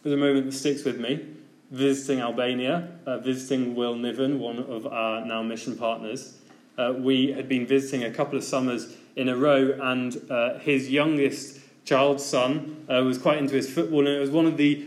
There's 0.07 0.15
a 0.15 0.25
moment 0.25 0.47
that 0.47 0.53
sticks 0.53 0.85
with 0.85 1.01
me. 1.01 1.27
Visiting 1.73 2.21
Albania, 2.21 2.91
uh, 3.07 3.19
visiting 3.19 3.75
Will 3.75 3.97
Niven, 3.97 4.39
one 4.39 4.61
of 4.61 4.87
our 4.87 5.27
now 5.27 5.43
mission 5.43 5.77
partners. 5.77 6.39
Uh, 6.79 6.95
we 6.97 7.33
had 7.33 7.49
been 7.49 7.67
visiting 7.67 8.05
a 8.05 8.11
couple 8.13 8.39
of 8.39 8.45
summers 8.45 8.97
in 9.17 9.29
a 9.29 9.37
row, 9.37 9.77
and 9.83 10.31
uh, 10.31 10.61
his 10.61 10.89
youngest 10.89 11.59
child's 11.85 12.25
son 12.25 12.87
uh, 12.89 13.03
was 13.03 13.19
quite 13.19 13.39
into 13.39 13.57
his 13.57 13.69
football, 13.69 14.07
and 14.07 14.17
it 14.17 14.21
was 14.21 14.31
one 14.31 14.47
of 14.47 14.57
the 14.57 14.87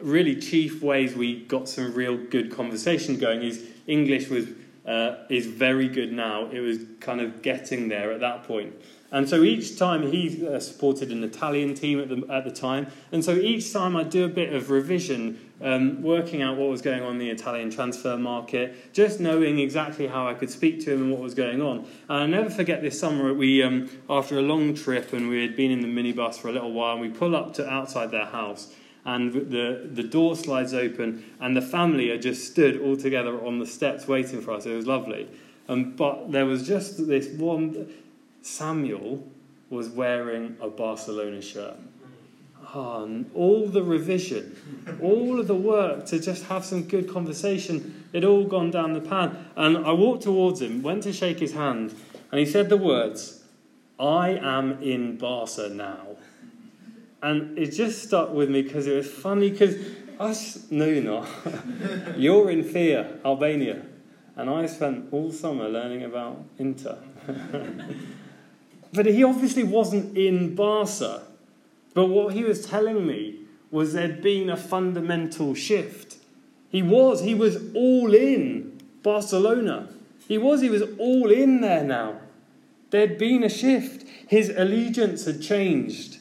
really 0.00 0.36
chief 0.36 0.80
ways 0.80 1.16
we 1.16 1.40
got 1.46 1.68
some 1.68 1.92
real 1.92 2.16
good 2.16 2.54
conversation 2.54 3.18
going. 3.18 3.42
His 3.42 3.64
English 3.88 4.28
was 4.28 4.46
uh, 4.86 5.24
is 5.28 5.48
very 5.48 5.88
good 5.88 6.12
now. 6.12 6.48
It 6.52 6.60
was 6.60 6.78
kind 7.00 7.20
of 7.20 7.42
getting 7.42 7.88
there 7.88 8.12
at 8.12 8.20
that 8.20 8.44
point. 8.44 8.76
And 9.12 9.28
so 9.28 9.42
each 9.42 9.78
time 9.78 10.10
he 10.10 10.46
uh, 10.46 10.58
supported 10.58 11.12
an 11.12 11.22
Italian 11.22 11.74
team 11.74 12.00
at 12.00 12.08
the, 12.08 12.26
at 12.32 12.44
the 12.44 12.50
time. 12.50 12.88
And 13.12 13.24
so 13.24 13.34
each 13.34 13.72
time 13.72 13.96
I'd 13.96 14.10
do 14.10 14.24
a 14.24 14.28
bit 14.28 14.52
of 14.52 14.70
revision, 14.70 15.38
um, 15.62 16.02
working 16.02 16.42
out 16.42 16.56
what 16.56 16.68
was 16.68 16.82
going 16.82 17.02
on 17.02 17.12
in 17.12 17.18
the 17.18 17.30
Italian 17.30 17.70
transfer 17.70 18.16
market, 18.16 18.92
just 18.92 19.20
knowing 19.20 19.58
exactly 19.58 20.06
how 20.06 20.26
I 20.26 20.34
could 20.34 20.50
speak 20.50 20.84
to 20.84 20.92
him 20.92 21.02
and 21.02 21.12
what 21.12 21.20
was 21.20 21.34
going 21.34 21.62
on. 21.62 21.86
And 22.08 22.18
I'll 22.22 22.28
never 22.28 22.50
forget 22.50 22.82
this 22.82 22.98
summer, 22.98 23.32
we, 23.32 23.62
um, 23.62 23.88
after 24.10 24.38
a 24.38 24.42
long 24.42 24.74
trip 24.74 25.12
and 25.12 25.28
we 25.28 25.40
had 25.42 25.56
been 25.56 25.70
in 25.70 25.80
the 25.80 25.88
minibus 25.88 26.36
for 26.36 26.48
a 26.48 26.52
little 26.52 26.72
while, 26.72 26.94
and 26.94 27.00
we 27.00 27.08
pull 27.08 27.36
up 27.36 27.54
to 27.54 27.68
outside 27.68 28.10
their 28.10 28.26
house 28.26 28.74
and 29.06 29.32
the, 29.32 29.88
the 29.92 30.02
door 30.02 30.34
slides 30.34 30.74
open, 30.74 31.24
and 31.40 31.56
the 31.56 31.62
family 31.62 32.10
are 32.10 32.18
just 32.18 32.50
stood 32.50 32.80
all 32.80 32.96
together 32.96 33.40
on 33.46 33.60
the 33.60 33.66
steps 33.66 34.08
waiting 34.08 34.42
for 34.42 34.50
us. 34.50 34.66
It 34.66 34.74
was 34.74 34.86
lovely. 34.86 35.28
Um, 35.68 35.94
but 35.94 36.32
there 36.32 36.44
was 36.44 36.66
just 36.66 37.06
this 37.06 37.28
one 37.28 37.88
Samuel 38.46 39.24
was 39.70 39.88
wearing 39.88 40.56
a 40.60 40.68
Barcelona 40.68 41.42
shirt. 41.42 41.74
Oh, 42.74 43.24
all 43.34 43.66
the 43.66 43.82
revision, 43.82 44.56
all 45.02 45.40
of 45.40 45.48
the 45.48 45.54
work 45.54 46.06
to 46.06 46.20
just 46.20 46.44
have 46.44 46.64
some 46.64 46.84
good 46.84 47.08
conversation, 47.08 48.04
it 48.12 48.24
all 48.24 48.44
gone 48.44 48.70
down 48.70 48.92
the 48.92 49.00
pan. 49.00 49.36
And 49.56 49.78
I 49.78 49.92
walked 49.92 50.22
towards 50.22 50.62
him, 50.62 50.82
went 50.82 51.02
to 51.04 51.12
shake 51.12 51.40
his 51.40 51.54
hand, 51.54 51.94
and 52.30 52.38
he 52.38 52.46
said 52.46 52.68
the 52.68 52.76
words, 52.76 53.42
I 53.98 54.30
am 54.30 54.80
in 54.82 55.16
Barca 55.16 55.68
now. 55.68 56.16
And 57.22 57.58
it 57.58 57.70
just 57.70 58.04
stuck 58.04 58.32
with 58.32 58.48
me 58.48 58.62
because 58.62 58.86
it 58.86 58.94
was 58.94 59.10
funny 59.10 59.50
because 59.50 59.74
us, 60.20 60.70
no, 60.70 60.86
you're 60.86 61.02
not. 61.02 61.28
you're 62.16 62.50
in 62.50 62.62
Fier, 62.62 63.18
Albania. 63.24 63.82
And 64.36 64.50
I 64.50 64.66
spent 64.66 65.12
all 65.12 65.32
summer 65.32 65.68
learning 65.68 66.04
about 66.04 66.44
Inter. 66.58 66.98
but 68.92 69.06
he 69.06 69.22
obviously 69.22 69.62
wasn't 69.62 70.16
in 70.16 70.54
Barca. 70.54 71.22
But 71.94 72.06
what 72.06 72.34
he 72.34 72.44
was 72.44 72.66
telling 72.66 73.06
me 73.06 73.40
was 73.70 73.92
there'd 73.92 74.22
been 74.22 74.50
a 74.50 74.56
fundamental 74.56 75.54
shift. 75.54 76.16
He 76.68 76.82
was, 76.82 77.22
he 77.22 77.34
was 77.34 77.58
all 77.74 78.14
in 78.14 78.80
Barcelona. 79.02 79.88
He 80.28 80.38
was, 80.38 80.60
he 80.60 80.70
was 80.70 80.82
all 80.98 81.30
in 81.30 81.60
there 81.60 81.84
now. 81.84 82.20
There'd 82.90 83.18
been 83.18 83.42
a 83.42 83.48
shift. 83.48 84.06
His 84.28 84.50
allegiance 84.50 85.24
had 85.24 85.40
changed. 85.40 86.18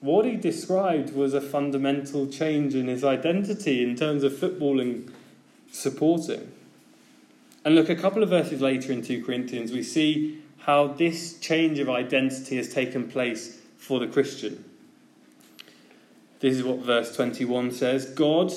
What 0.00 0.24
he 0.24 0.36
described 0.36 1.14
was 1.14 1.34
a 1.34 1.40
fundamental 1.40 2.26
change 2.26 2.74
in 2.74 2.86
his 2.86 3.04
identity 3.04 3.82
in 3.82 3.96
terms 3.96 4.22
of 4.22 4.32
footballing 4.32 5.10
supporting. 5.70 6.50
And 7.64 7.74
look, 7.74 7.90
a 7.90 7.96
couple 7.96 8.22
of 8.22 8.30
verses 8.30 8.60
later 8.60 8.92
in 8.92 9.02
2 9.02 9.24
Corinthians, 9.24 9.72
we 9.72 9.82
see 9.82 10.42
how 10.60 10.88
this 10.88 11.38
change 11.38 11.78
of 11.78 11.88
identity 11.88 12.56
has 12.56 12.72
taken 12.72 13.08
place 13.08 13.58
for 13.76 13.98
the 13.98 14.06
Christian. 14.06 14.64
This 16.40 16.56
is 16.56 16.64
what 16.64 16.78
verse 16.78 17.14
21 17.14 17.72
says 17.72 18.06
God 18.06 18.52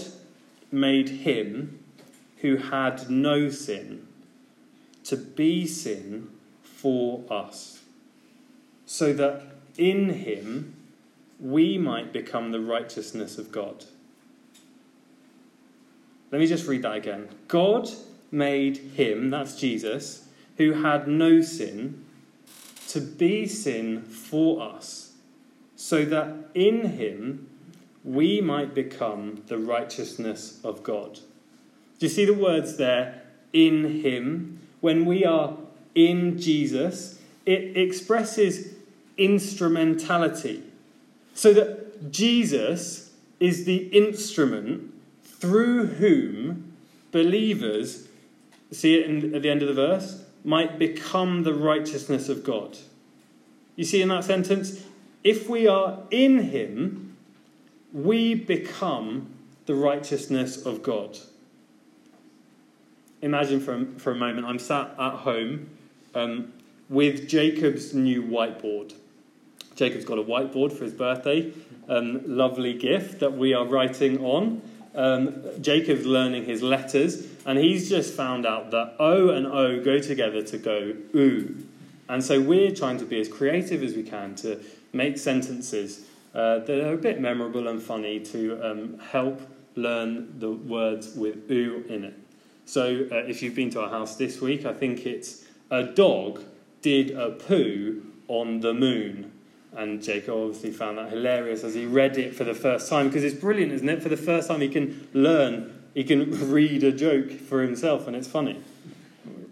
made 0.72 1.10
him 1.10 1.80
who 2.38 2.58
had 2.58 3.10
no 3.10 3.50
sin 3.50 4.08
to 5.06 5.18
be 5.18 5.68
sin 5.68 6.30
for 6.62 7.24
us, 7.30 7.82
so 8.86 9.14
that 9.14 9.44
in 9.78 10.10
him 10.10 10.76
we 11.40 11.78
might 11.78 12.14
become 12.14 12.52
the 12.52 12.60
righteousness 12.60 13.38
of 13.38 13.52
God. 13.52 13.86
Let 16.32 16.40
me 16.40 16.48
just 16.48 16.68
read 16.68 16.82
that 16.82 16.96
again. 16.96 17.30
God 17.48 17.90
made 18.32 18.78
him, 18.78 19.30
that's 19.30 19.56
Jesus, 19.56 20.23
who 20.58 20.84
had 20.84 21.08
no 21.08 21.42
sin, 21.42 22.06
to 22.90 23.02
be 23.02 23.48
sin 23.48 24.04
for 24.04 24.62
us, 24.62 25.14
so 25.76 26.06
that 26.06 26.36
in 26.54 26.92
him 26.92 27.50
we 28.04 28.42
might 28.42 28.76
become 28.76 29.42
the 29.48 29.58
righteousness 29.58 30.60
of 30.64 30.84
God. 30.84 31.16
Do 32.00 32.06
you 32.06 32.10
see 32.10 32.26
the 32.26 32.34
words 32.34 32.78
there? 32.78 33.22
In 33.54 34.02
him. 34.02 34.60
When 34.82 35.06
we 35.06 35.26
are 35.26 35.58
in 35.96 36.40
Jesus, 36.40 37.20
it 37.46 37.78
expresses 37.78 38.74
instrumentality. 39.18 40.64
So 41.34 41.54
that 41.54 42.12
Jesus 42.12 43.12
is 43.40 43.66
the 43.66 43.88
instrument 43.88 44.94
through 45.24 45.86
whom 45.86 46.74
believers, 47.12 48.08
see 48.72 48.96
it 48.96 49.10
in, 49.10 49.36
at 49.36 49.42
the 49.42 49.50
end 49.50 49.62
of 49.62 49.68
the 49.68 49.74
verse, 49.74 50.24
might 50.44 50.78
become 50.78 51.44
the 51.44 51.54
righteousness 51.54 52.30
of 52.30 52.44
God. 52.44 52.78
You 53.76 53.86
see 53.86 54.02
in 54.02 54.10
that 54.10 54.24
sentence, 54.24 54.84
if 55.24 55.50
we 55.50 55.68
are 55.68 56.00
in 56.12 56.40
Him, 56.40 57.16
we 57.94 58.36
become 58.36 59.30
the 59.66 59.76
righteousness 59.76 60.66
of 60.66 60.84
God. 60.84 61.18
Imagine 63.22 63.62
for 63.62 63.74
a, 63.76 63.86
for 63.98 64.12
a 64.12 64.16
moment, 64.16 64.46
I'm 64.46 64.60
sat 64.60 64.94
at 65.00 65.14
home 65.14 65.70
um, 66.14 66.52
with 66.90 67.30
Jacob's 67.30 67.94
new 67.94 68.22
whiteboard. 68.22 68.94
Jacob's 69.76 70.06
got 70.06 70.20
a 70.20 70.24
whiteboard 70.24 70.74
for 70.74 70.84
his 70.84 70.94
birthday. 70.94 71.52
Um, 71.88 72.22
lovely 72.26 72.74
gift 72.74 73.20
that 73.20 73.34
we 73.34 73.54
are 73.54 73.66
writing 73.66 74.24
on. 74.24 74.62
Um, 74.96 75.44
Jacob's 75.62 76.06
learning 76.06 76.46
his 76.46 76.62
letters, 76.62 77.26
and 77.46 77.58
he's 77.58 77.90
just 77.90 78.14
found 78.14 78.46
out 78.46 78.72
that 78.72 78.96
O 79.00 79.30
and 79.30 79.48
O 79.48 79.84
go 79.84 80.00
together 80.00 80.44
to 80.44 80.58
go 80.58 80.96
oo. 81.16 81.56
And 82.10 82.24
so 82.24 82.40
we're 82.40 82.76
trying 82.76 82.98
to 83.00 83.06
be 83.06 83.20
as 83.20 83.28
creative 83.28 83.82
as 83.82 83.96
we 83.96 84.04
can 84.04 84.36
to 84.36 84.60
make 84.92 85.18
sentences 85.18 86.06
uh, 86.36 86.60
that 86.60 86.88
are 86.88 86.94
a 86.94 86.98
bit 86.98 87.20
memorable 87.20 87.68
and 87.68 87.82
funny 87.82 88.20
to 88.20 88.60
um, 88.64 89.00
help 89.00 89.42
learn 89.76 90.40
the 90.40 90.52
words 90.52 91.16
with 91.16 91.50
oo 91.50 91.84
in 91.90 92.04
it. 92.04 92.14
So 92.66 93.08
uh, 93.12 93.16
if 93.28 93.42
you've 93.42 93.56
been 93.56 93.70
to 93.72 93.82
our 93.82 93.90
house 93.90 94.16
this 94.16 94.42
week, 94.42 94.66
I 94.66 94.74
think 94.74 95.06
it's 95.06 95.46
a 95.70 95.84
dog 95.84 96.42
did 96.82 97.12
a 97.12 97.32
poo 97.32 98.04
on 98.28 98.60
the 98.60 98.74
moon. 98.74 99.33
And 99.76 100.04
Jacob 100.04 100.36
obviously 100.36 100.72
found 100.72 100.98
that 100.98 101.10
hilarious 101.10 101.64
as 101.64 101.74
he 101.74 101.86
read 101.86 102.18
it 102.18 102.36
for 102.36 102.44
the 102.44 102.54
first 102.54 102.90
time 102.90 103.08
because 103.08 103.24
it's 103.24 103.40
brilliant, 103.40 103.72
isn't 103.72 103.90
it? 103.90 104.04
For 104.04 104.10
the 104.10 104.18
first 104.18 104.48
time, 104.48 104.62
he 104.62 104.70
can 104.70 105.08
learn, 105.14 105.84
he 105.94 106.04
can 106.04 106.52
read 106.52 106.84
a 106.84 106.92
joke 106.92 107.32
for 107.32 107.62
himself, 107.62 108.08
and 108.08 108.16
it's 108.16 108.28
funny. 108.28 108.62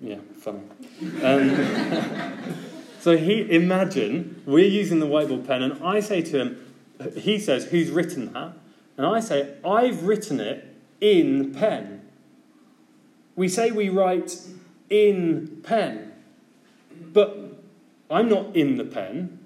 Yeah, 0.01 0.19
funny. 0.39 0.61
Um, 1.23 2.55
so 2.99 3.17
he 3.17 3.49
imagine 3.51 4.41
we're 4.45 4.67
using 4.67 4.99
the 4.99 5.07
whiteboard 5.07 5.47
pen, 5.47 5.63
and 5.63 5.83
I 5.83 5.99
say 5.99 6.21
to 6.21 6.39
him, 6.39 6.73
he 7.15 7.39
says, 7.39 7.65
"Who's 7.65 7.89
written 7.89 8.31
that?" 8.33 8.53
And 8.97 9.05
I 9.07 9.19
say, 9.19 9.55
"I've 9.65 10.03
written 10.03 10.39
it 10.39 10.67
in 10.99 11.53
pen." 11.53 12.01
We 13.35 13.47
say 13.47 13.71
we 13.71 13.89
write 13.89 14.37
in 14.89 15.61
pen, 15.63 16.11
but 17.11 17.59
I'm 18.09 18.29
not 18.29 18.55
in 18.55 18.77
the 18.77 18.83
pen. 18.83 19.39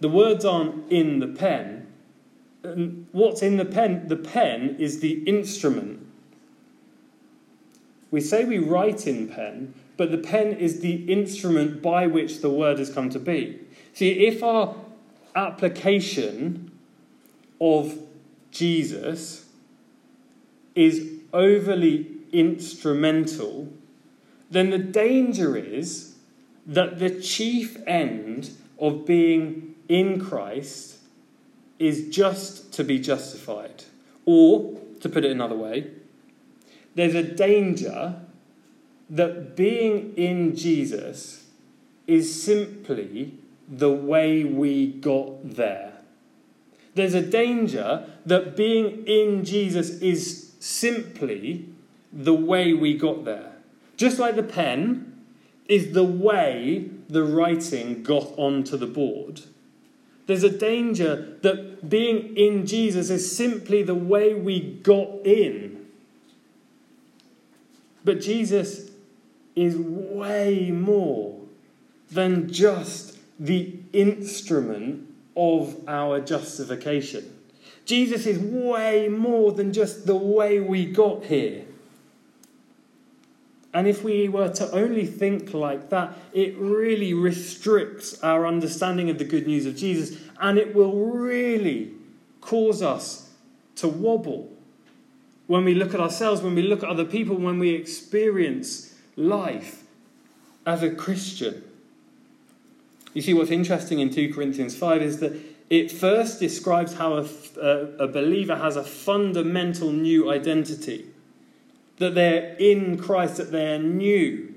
The 0.00 0.08
words 0.08 0.44
aren't 0.44 0.90
in 0.90 1.20
the 1.20 1.28
pen. 1.28 1.86
What's 3.12 3.42
in 3.42 3.56
the 3.56 3.64
pen? 3.64 4.08
The 4.08 4.16
pen 4.16 4.76
is 4.78 5.00
the 5.00 5.22
instrument. 5.24 6.06
We 8.10 8.20
say 8.20 8.44
we 8.44 8.58
write 8.58 9.06
in 9.06 9.28
pen, 9.28 9.74
but 9.96 10.10
the 10.10 10.18
pen 10.18 10.52
is 10.52 10.80
the 10.80 11.10
instrument 11.10 11.82
by 11.82 12.06
which 12.06 12.40
the 12.40 12.50
word 12.50 12.78
has 12.78 12.90
come 12.90 13.10
to 13.10 13.18
be. 13.18 13.60
See, 13.92 14.26
if 14.26 14.42
our 14.42 14.74
application 15.34 16.70
of 17.60 17.98
Jesus 18.50 19.46
is 20.74 21.10
overly 21.32 22.06
instrumental, 22.32 23.72
then 24.50 24.70
the 24.70 24.78
danger 24.78 25.56
is 25.56 26.16
that 26.66 26.98
the 26.98 27.10
chief 27.20 27.76
end 27.86 28.50
of 28.78 29.06
being 29.06 29.75
in 29.88 30.20
Christ 30.20 30.98
is 31.78 32.08
just 32.08 32.72
to 32.74 32.84
be 32.84 32.98
justified. 32.98 33.84
Or, 34.24 34.80
to 35.00 35.08
put 35.08 35.24
it 35.24 35.30
another 35.30 35.56
way, 35.56 35.90
there's 36.94 37.14
a 37.14 37.22
danger 37.22 38.20
that 39.10 39.54
being 39.54 40.14
in 40.16 40.56
Jesus 40.56 41.46
is 42.06 42.42
simply 42.42 43.34
the 43.68 43.90
way 43.90 44.44
we 44.44 44.86
got 44.86 45.54
there. 45.56 45.92
There's 46.94 47.14
a 47.14 47.22
danger 47.22 48.08
that 48.24 48.56
being 48.56 49.06
in 49.06 49.44
Jesus 49.44 49.90
is 50.00 50.54
simply 50.58 51.68
the 52.12 52.34
way 52.34 52.72
we 52.72 52.96
got 52.96 53.24
there. 53.24 53.52
Just 53.96 54.18
like 54.18 54.36
the 54.36 54.42
pen 54.42 55.12
is 55.68 55.92
the 55.92 56.04
way 56.04 56.88
the 57.08 57.22
writing 57.22 58.02
got 58.02 58.32
onto 58.36 58.76
the 58.76 58.86
board. 58.86 59.42
There's 60.26 60.42
a 60.42 60.50
danger 60.50 61.36
that 61.42 61.88
being 61.88 62.36
in 62.36 62.66
Jesus 62.66 63.10
is 63.10 63.36
simply 63.36 63.82
the 63.82 63.94
way 63.94 64.34
we 64.34 64.60
got 64.60 65.24
in. 65.24 65.86
But 68.04 68.20
Jesus 68.20 68.90
is 69.54 69.76
way 69.76 70.70
more 70.70 71.40
than 72.10 72.52
just 72.52 73.18
the 73.38 73.74
instrument 73.92 75.08
of 75.36 75.76
our 75.88 76.20
justification. 76.20 77.32
Jesus 77.84 78.26
is 78.26 78.38
way 78.38 79.08
more 79.08 79.52
than 79.52 79.72
just 79.72 80.06
the 80.06 80.16
way 80.16 80.58
we 80.58 80.86
got 80.86 81.24
here. 81.24 81.65
And 83.76 83.86
if 83.86 84.02
we 84.02 84.26
were 84.26 84.48
to 84.48 84.72
only 84.72 85.04
think 85.04 85.52
like 85.52 85.90
that, 85.90 86.16
it 86.32 86.56
really 86.56 87.12
restricts 87.12 88.18
our 88.22 88.46
understanding 88.46 89.10
of 89.10 89.18
the 89.18 89.24
good 89.24 89.46
news 89.46 89.66
of 89.66 89.76
Jesus 89.76 90.18
and 90.40 90.56
it 90.56 90.74
will 90.74 90.94
really 90.94 91.92
cause 92.40 92.80
us 92.80 93.32
to 93.74 93.86
wobble 93.86 94.50
when 95.46 95.62
we 95.62 95.74
look 95.74 95.92
at 95.92 96.00
ourselves, 96.00 96.40
when 96.40 96.54
we 96.54 96.62
look 96.62 96.82
at 96.82 96.88
other 96.88 97.04
people, 97.04 97.36
when 97.36 97.58
we 97.58 97.72
experience 97.74 98.94
life 99.14 99.82
as 100.64 100.82
a 100.82 100.90
Christian. 100.90 101.62
You 103.12 103.20
see, 103.20 103.34
what's 103.34 103.50
interesting 103.50 104.00
in 104.00 104.08
2 104.08 104.32
Corinthians 104.32 104.74
5 104.74 105.02
is 105.02 105.20
that 105.20 105.38
it 105.68 105.92
first 105.92 106.40
describes 106.40 106.94
how 106.94 107.18
a, 107.18 107.26
a, 107.98 108.08
believer 108.08 108.56
has 108.56 108.76
a 108.76 108.84
fundamental 108.84 109.92
new 109.92 110.30
identity 110.30 111.10
that 111.98 112.14
they're 112.14 112.54
in 112.58 112.98
Christ, 112.98 113.36
that 113.38 113.52
they're 113.52 113.78
new, 113.78 114.54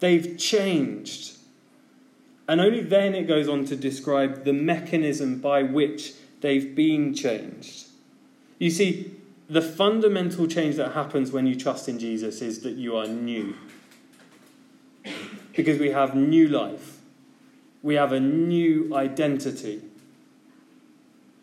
they've 0.00 0.36
changed. 0.38 1.36
And 2.48 2.60
only 2.60 2.82
then 2.82 3.14
it 3.14 3.26
goes 3.26 3.48
on 3.48 3.64
to 3.66 3.76
describe 3.76 4.44
the 4.44 4.52
mechanism 4.52 5.40
by 5.40 5.62
which 5.62 6.12
they've 6.40 6.74
been 6.74 7.14
changed. 7.14 7.88
You 8.58 8.70
see, 8.70 9.16
the 9.48 9.62
fundamental 9.62 10.46
change 10.46 10.76
that 10.76 10.92
happens 10.92 11.32
when 11.32 11.46
you 11.46 11.54
trust 11.54 11.88
in 11.88 11.98
Jesus 11.98 12.40
is 12.42 12.60
that 12.60 12.72
you 12.72 12.96
are 12.96 13.06
new. 13.06 13.56
Because 15.54 15.78
we 15.78 15.90
have 15.90 16.14
new 16.14 16.48
life, 16.48 16.98
we 17.82 17.94
have 17.94 18.12
a 18.12 18.20
new 18.20 18.94
identity. 18.94 19.82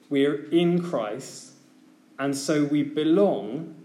We 0.09 0.25
are 0.25 0.35
in 0.51 0.83
Christ, 0.83 1.53
and 2.19 2.35
so 2.35 2.65
we 2.65 2.83
belong 2.83 3.75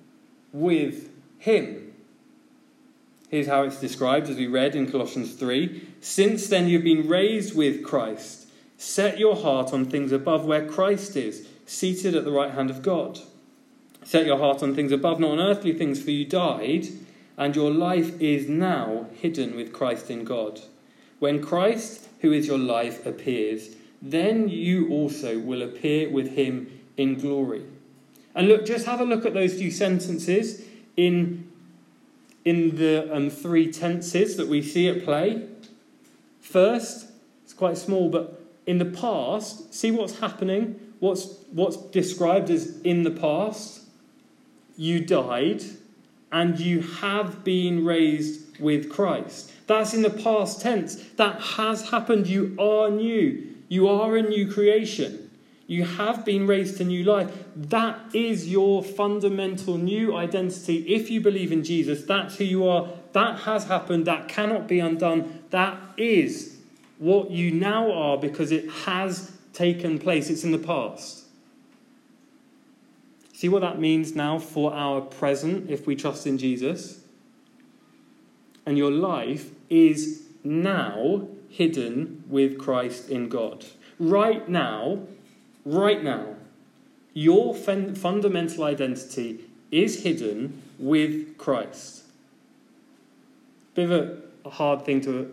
with 0.53 1.08
him. 1.39 1.93
Here's 3.29 3.47
how 3.47 3.63
it's 3.63 3.81
described 3.81 4.29
as 4.29 4.37
we 4.37 4.47
read 4.47 4.75
in 4.75 4.91
Colossians 4.91 5.35
3 5.35 5.87
Since 6.01 6.49
then 6.49 6.69
you've 6.69 6.85
been 6.85 7.09
raised 7.09 7.55
with 7.55 7.85
Christ. 7.85 8.49
Set 8.79 9.19
your 9.19 9.37
heart 9.37 9.73
on 9.73 9.85
things 9.85 10.13
above 10.13 10.47
where 10.47 10.67
Christ 10.67 11.17
is, 11.17 11.49
seated 11.67 12.15
at 12.15 12.25
the 12.25 12.31
right 12.31 12.53
hand 12.53 12.71
of 12.71 12.83
God. 12.83 13.19
Set 14.05 14.25
your 14.25 14.39
heart 14.39 14.63
on 14.63 14.75
things 14.75 14.93
above, 14.93 15.21
not 15.21 15.33
on 15.33 15.41
earthly 15.41 15.73
things, 15.73 16.03
for 16.03 16.11
you 16.11 16.25
died, 16.25 16.87
and 17.37 17.55
your 17.55 17.71
life 17.71 18.19
is 18.21 18.49
now 18.49 19.07
hidden 19.15 19.55
with 19.57 19.73
Christ 19.73 20.11
in 20.11 20.25
God. 20.25 20.61
When 21.19 21.43
Christ, 21.43 22.09
who 22.21 22.33
is 22.33 22.47
your 22.47 22.59
life, 22.59 23.05
appears, 23.05 23.75
then 24.01 24.49
you 24.49 24.89
also 24.89 25.39
will 25.39 25.63
appear 25.63 26.09
with 26.09 26.37
him 26.37 26.81
in 26.97 27.19
glory. 27.19 27.65
And 28.35 28.49
look, 28.49 28.65
just 28.65 28.87
have 28.87 29.01
a 29.01 29.05
look 29.05 29.27
at 29.27 29.35
those 29.35 29.55
few 29.55 29.71
sentences 29.71 30.63
in, 30.99 31.49
in 32.45 32.77
the 32.77 33.09
um, 33.15 33.31
three 33.31 33.73
tenses 33.73 34.37
that 34.37 34.49
we 34.49 34.61
see 34.61 34.89
at 34.89 35.05
play. 35.05 35.47
First, 36.41 37.11
it's 37.45 37.55
quite 37.55 37.79
small, 37.79 38.11
but 38.11 38.43
in 38.67 38.79
the 38.79 38.85
past, 38.85 39.73
see 39.73 39.93
what's 39.93 40.19
happening, 40.19 40.79
what's, 40.99 41.37
what's 41.53 41.77
described 41.77 42.51
as 42.51 42.81
in 42.83 43.05
the 43.05 43.13
past. 43.13 43.83
You 44.77 45.01
died 45.01 45.63
and 46.33 46.59
you 46.59 46.83
have 46.83 47.45
been 47.45 47.85
raised 47.85 48.61
with 48.61 48.91
Christ. 48.91 49.53
That's 49.69 49.95
in 49.95 50.03
the 50.03 50.11
past 50.11 50.61
tense. 50.61 50.97
That 51.17 51.41
has 51.41 51.91
happened. 51.91 52.27
You 52.27 52.57
are 52.59 52.91
new. 52.91 53.55
You 53.69 53.89
are 53.89 54.17
a 54.17 54.23
new 54.23 54.51
creation. 54.51 55.28
You 55.69 55.85
have 55.85 56.25
been 56.25 56.47
raised 56.47 56.79
to 56.79 56.85
new 56.85 57.05
life. 57.05 57.31
That 57.55 58.01
is 58.15 58.49
your 58.49 58.83
fundamental 58.83 59.77
new 59.77 60.17
identity. 60.17 60.79
If 60.95 61.11
you 61.11 61.21
believe 61.21 61.53
in 61.53 61.63
Jesus, 61.63 62.05
that's 62.05 62.37
who 62.37 62.45
you 62.45 62.67
are. 62.67 62.89
That 63.13 63.41
has 63.41 63.65
happened. 63.65 64.07
That 64.07 64.29
cannot 64.29 64.67
be 64.67 64.81
undone. 64.81 65.45
That 65.51 65.79
is 65.99 66.57
what 66.97 67.31
you 67.31 67.51
now 67.51 67.93
are 67.93 68.17
because 68.17 68.51
it 68.51 68.67
has 68.87 69.37
taken 69.53 69.99
place. 69.99 70.31
It's 70.31 70.43
in 70.43 70.53
the 70.53 70.59
past. 70.59 71.27
See 73.35 73.51
what 73.51 73.61
that 73.61 73.79
means 73.79 74.17
now 74.17 74.39
for 74.39 74.73
our 74.73 75.03
present 75.03 75.69
if 75.69 75.87
we 75.87 75.95
trust 75.95 76.27
in 76.27 76.39
Jesus? 76.39 77.03
And 78.65 78.79
your 78.79 78.91
life 78.91 79.51
is 79.69 80.23
now 80.43 81.29
hidden 81.51 82.25
with 82.27 82.59
Christ 82.59 83.11
in 83.11 83.29
God. 83.29 83.67
Right 83.99 84.49
now, 84.49 85.01
right 85.69 86.03
now, 86.03 86.37
your 87.13 87.55
fun- 87.55 87.95
fundamental 87.95 88.65
identity 88.65 89.45
is 89.71 90.03
hidden 90.03 90.63
with 90.79 91.37
Christ. 91.37 92.05
Bit 93.75 93.91
of 93.91 94.23
a 94.45 94.51
hard 94.51 94.85
thing 94.85 95.01
to 95.03 95.33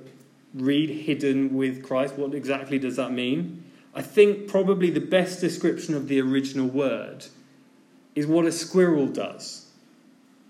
read, 0.53 0.89
hidden 0.89 1.55
with 1.55 1.83
Christ. 1.83 2.15
What 2.15 2.33
exactly 2.33 2.79
does 2.79 2.95
that 2.97 3.11
mean? 3.11 3.63
I 3.93 4.01
think 4.01 4.47
probably 4.47 4.89
the 4.89 4.99
best 4.99 5.39
description 5.39 5.95
of 5.95 6.07
the 6.07 6.19
original 6.19 6.67
word 6.67 7.25
is 8.13 8.27
what 8.27 8.45
a 8.45 8.51
squirrel 8.51 9.07
does 9.07 9.67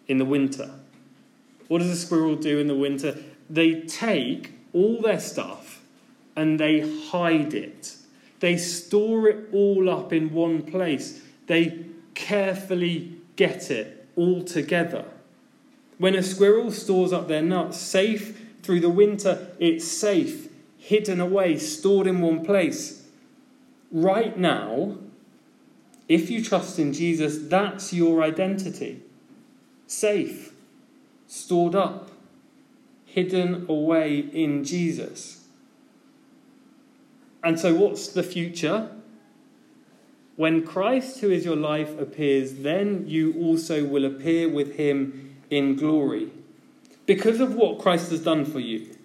in 0.07 0.17
the 0.17 0.25
winter. 0.25 0.71
What 1.67 1.79
does 1.79 1.89
a 1.89 1.95
squirrel 1.95 2.35
do 2.35 2.59
in 2.59 2.67
the 2.67 2.75
winter? 2.75 3.17
They 3.49 3.81
take 3.81 4.51
all 4.73 5.01
their 5.01 5.19
stuff 5.19 5.81
and 6.35 6.59
they 6.59 6.81
hide 7.09 7.53
it. 7.53 7.95
They 8.39 8.57
store 8.57 9.27
it 9.29 9.49
all 9.53 9.89
up 9.89 10.11
in 10.11 10.33
one 10.33 10.63
place. 10.63 11.21
They 11.47 11.85
carefully 12.13 13.17
get 13.35 13.71
it 13.71 14.07
all 14.15 14.43
together. 14.43 15.05
When 15.97 16.15
a 16.15 16.23
squirrel 16.23 16.71
stores 16.71 17.13
up 17.13 17.27
their 17.27 17.41
nuts 17.41 17.77
safe 17.77 18.41
through 18.63 18.81
the 18.81 18.89
winter, 18.89 19.47
it's 19.59 19.87
safe, 19.87 20.49
hidden 20.77 21.19
away, 21.19 21.57
stored 21.57 22.07
in 22.07 22.21
one 22.21 22.43
place. 22.43 23.07
Right 23.91 24.37
now, 24.37 24.97
if 26.07 26.29
you 26.29 26.43
trust 26.43 26.77
in 26.79 26.93
Jesus, 26.93 27.37
that's 27.37 27.93
your 27.93 28.21
identity. 28.21 29.01
Safe, 29.87 30.53
stored 31.27 31.75
up, 31.75 32.11
hidden 33.05 33.65
away 33.69 34.19
in 34.19 34.63
Jesus. 34.63 35.34
And 37.45 37.59
so, 37.59 37.75
what's 37.75 38.07
the 38.07 38.23
future? 38.23 38.89
When 40.35 40.65
Christ, 40.65 41.19
who 41.19 41.29
is 41.29 41.45
your 41.45 41.55
life, 41.55 41.97
appears, 41.99 42.55
then 42.55 43.05
you 43.07 43.35
also 43.39 43.85
will 43.85 44.03
appear 44.03 44.49
with 44.49 44.77
him 44.77 45.35
in 45.51 45.75
glory. 45.75 46.31
Because 47.05 47.39
of 47.39 47.53
what 47.53 47.77
Christ 47.77 48.09
has 48.09 48.21
done 48.21 48.45
for 48.45 48.59
you. 48.59 48.97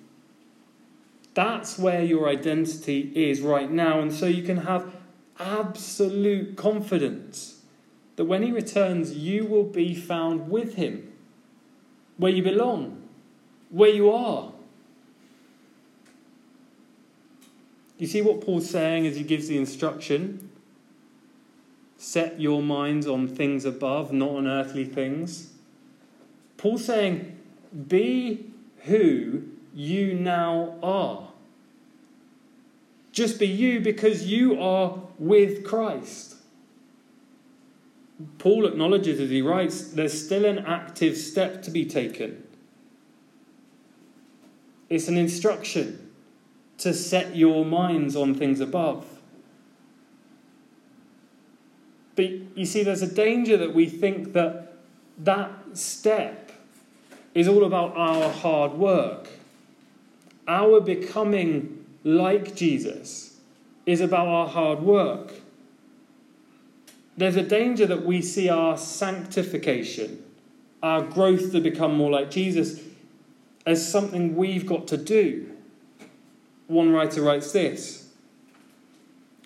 That's 1.35 1.79
where 1.79 2.03
your 2.03 2.29
identity 2.31 3.12
is 3.14 3.42
right 3.42 3.70
now. 3.70 4.00
And 4.00 4.12
so 4.12 4.24
you 4.24 4.42
can 4.42 4.57
have 4.59 4.90
absolute 5.38 6.57
confidence 6.57 7.61
that 8.16 8.24
when 8.24 8.42
he 8.42 8.53
returns, 8.53 9.12
you 9.12 9.44
will 9.44 9.64
be 9.64 9.94
found 9.94 10.50
with 10.50 10.74
him, 10.76 11.12
where 12.16 12.33
you 12.33 12.42
belong, 12.42 13.03
where 13.68 13.90
you 13.90 14.11
are. 14.11 14.53
You 18.01 18.07
see 18.07 18.23
what 18.23 18.41
Paul's 18.41 18.69
saying 18.69 19.07
as 19.07 19.17
he 19.17 19.23
gives 19.23 19.49
the 19.49 19.59
instruction? 19.59 20.51
Set 21.99 22.41
your 22.41 22.63
minds 22.63 23.07
on 23.07 23.29
things 23.29 23.67
above, 23.67 24.11
not 24.11 24.31
on 24.31 24.47
earthly 24.47 24.87
things. 24.87 25.53
Paul's 26.57 26.83
saying, 26.83 27.39
be 27.89 28.53
who 28.85 29.43
you 29.75 30.15
now 30.15 30.77
are. 30.83 31.29
Just 33.13 33.39
be 33.39 33.47
you 33.47 33.81
because 33.81 34.25
you 34.27 34.59
are 34.59 35.03
with 35.19 35.63
Christ. 35.63 36.37
Paul 38.39 38.65
acknowledges 38.65 39.21
as 39.21 39.29
he 39.29 39.43
writes, 39.43 39.91
there's 39.91 40.25
still 40.25 40.47
an 40.47 40.61
active 40.61 41.19
step 41.19 41.63
to 41.65 41.71
be 41.71 41.85
taken. 41.85 42.45
It's 44.89 45.09
an 45.09 45.19
instruction 45.19 46.10
to 46.81 46.95
set 46.95 47.37
your 47.37 47.64
minds 47.64 48.16
on 48.16 48.35
things 48.35 48.61
above. 48.61 49.07
But 52.16 52.31
you 52.57 52.64
see, 52.64 52.83
there's 52.83 53.03
a 53.03 53.12
danger 53.12 53.57
that 53.59 53.75
we 53.75 53.87
think 53.87 54.33
that 54.33 54.79
that 55.19 55.51
step 55.75 56.53
is 57.35 57.47
all 57.47 57.64
about 57.64 57.97
our 57.97 58.31
hard 58.31 58.73
work. 58.73 59.29
Our 60.49 60.81
becoming 60.81 61.85
like 62.03 62.55
Jesus 62.57 63.38
is 63.85 64.01
about 64.01 64.27
our 64.27 64.49
hard 64.49 64.81
work. 64.81 65.35
There's 67.16 67.37
a 67.37 67.43
danger 67.43 67.87
that 67.87 68.05
we 68.05 68.23
see 68.23 68.49
our 68.49 68.79
sanctification, 68.79 70.25
our 70.83 71.03
growth 71.03 71.53
to 71.53 71.61
become 71.61 71.95
more 71.95 72.11
like 72.11 72.31
Jesus, 72.31 72.81
as 73.66 73.87
something 73.87 74.35
we've 74.35 74.66
got 74.66 74.88
to 74.88 74.97
do. 74.97 75.51
One 76.71 76.93
writer 76.93 77.21
writes 77.21 77.51
this 77.51 78.11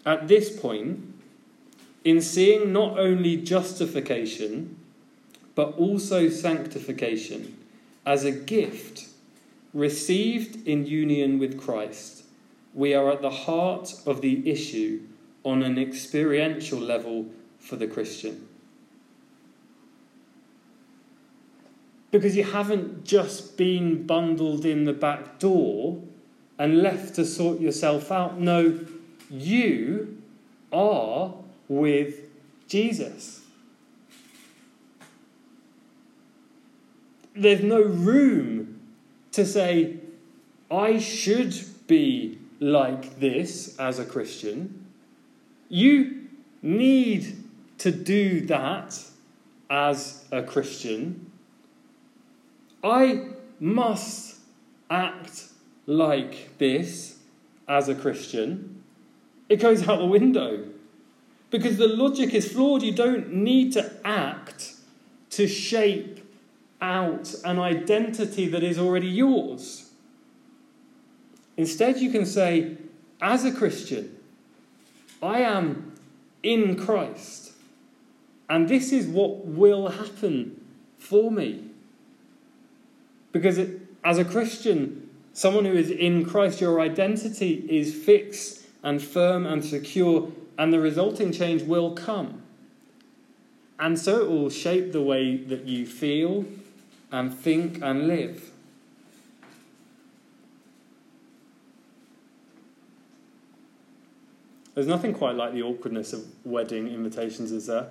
At 0.05 0.29
this 0.29 0.55
point, 0.61 1.01
in 2.05 2.21
seeing 2.21 2.71
not 2.71 2.99
only 2.99 3.39
justification, 3.39 4.77
but 5.55 5.75
also 5.79 6.29
sanctification 6.29 7.57
as 8.05 8.25
a 8.25 8.31
gift 8.31 9.09
received 9.73 10.69
in 10.69 10.85
union 10.85 11.39
with 11.39 11.59
Christ, 11.59 12.25
we 12.75 12.93
are 12.93 13.11
at 13.11 13.23
the 13.23 13.31
heart 13.31 13.95
of 14.05 14.21
the 14.21 14.47
issue 14.47 15.01
on 15.45 15.63
an 15.63 15.79
experiential 15.79 16.79
level 16.79 17.25
for 17.59 17.77
the 17.77 17.87
Christian. 17.87 18.47
Because 22.11 22.37
you 22.37 22.45
haven't 22.45 23.05
just 23.05 23.57
been 23.57 24.07
bundled 24.07 24.67
in 24.67 24.85
the 24.85 24.93
back 24.93 25.39
door 25.39 26.03
and 26.59 26.83
left 26.83 27.15
to 27.17 27.25
sort 27.25 27.61
yourself 27.61 28.13
out. 28.13 28.39
No, 28.39 28.81
you 29.31 30.23
are 30.73 31.35
with 31.69 32.21
Jesus. 32.69 33.41
There's 37.35 37.63
no 37.63 37.83
room 37.83 38.81
to 39.33 39.45
say, 39.45 39.97
I 40.71 40.99
should 40.99 41.55
be 41.87 42.39
like 42.61 43.19
this 43.19 43.77
as 43.79 43.99
a 43.99 44.05
Christian. 44.05 44.87
You 45.69 46.29
need 46.63 47.37
to 47.79 47.91
do 47.91 48.47
that 48.47 48.99
as 49.69 50.25
a 50.31 50.43
Christian. 50.43 51.33
I 52.83 53.27
must 53.59 54.37
act 54.89 55.49
like 55.87 56.57
this 56.59 57.19
as 57.69 57.89
a 57.89 57.95
Christian. 57.95 58.83
It 59.49 59.57
goes 59.57 59.87
out 59.87 59.99
the 59.99 60.07
window. 60.07 60.65
Because 61.51 61.77
the 61.77 61.89
logic 61.89 62.35
is 62.35 62.53
flawed. 62.53 62.83
You 62.83 62.93
don't 62.93 63.33
need 63.33 63.73
to 63.75 63.93
act 64.05 64.75
to 65.31 65.47
shape 65.47 66.21
out 66.81 67.35
an 67.45 67.59
identity 67.59 68.49
that 68.49 68.63
is 68.63 68.79
already 68.79 69.09
yours. 69.09 69.91
Instead, 71.57 71.99
you 71.99 72.11
can 72.11 72.27
say, 72.27 72.77
as 73.21 73.45
a 73.45 73.53
Christian, 73.53 74.17
I 75.23 75.41
am 75.41 75.93
in 76.43 76.77
Christ. 76.77 77.53
And 78.51 78.69
this 78.69 78.93
is 78.93 79.07
what 79.07 79.47
will 79.47 79.89
happen 79.89 80.61
for 80.99 81.31
me. 81.31 81.65
Because 83.33 83.59
it, 83.59 83.81
as 84.05 84.19
a 84.19 84.25
Christian, 84.25 85.04
someone 85.35 85.67
who 85.67 85.75
is 85.75 85.91
in 85.91 86.25
Christ, 86.25 86.63
your 86.63 86.81
identity 86.81 87.67
is 87.69 87.95
fixed 87.95 88.63
and 88.83 89.03
firm 89.03 89.45
and 89.45 89.63
secure, 89.63 90.31
and 90.57 90.73
the 90.73 90.81
resulting 90.81 91.33
change 91.33 91.63
will 91.63 91.93
come. 91.93 92.41
And 93.79 93.99
so 93.99 94.23
it 94.23 94.31
will 94.31 94.49
shape 94.49 94.93
the 94.93 95.03
way 95.03 95.37
that 95.37 95.67
you 95.67 95.85
feel 95.85 96.47
and 97.11 97.35
think 97.35 97.83
and 97.83 98.07
live. 98.07 98.51
There's 104.75 104.87
nothing 104.87 105.15
quite 105.15 105.37
like 105.37 105.53
the 105.53 105.63
awkwardness 105.63 106.13
of 106.13 106.27
wedding 106.45 106.89
invitations, 106.89 107.53
is 107.53 107.67
there? 107.67 107.91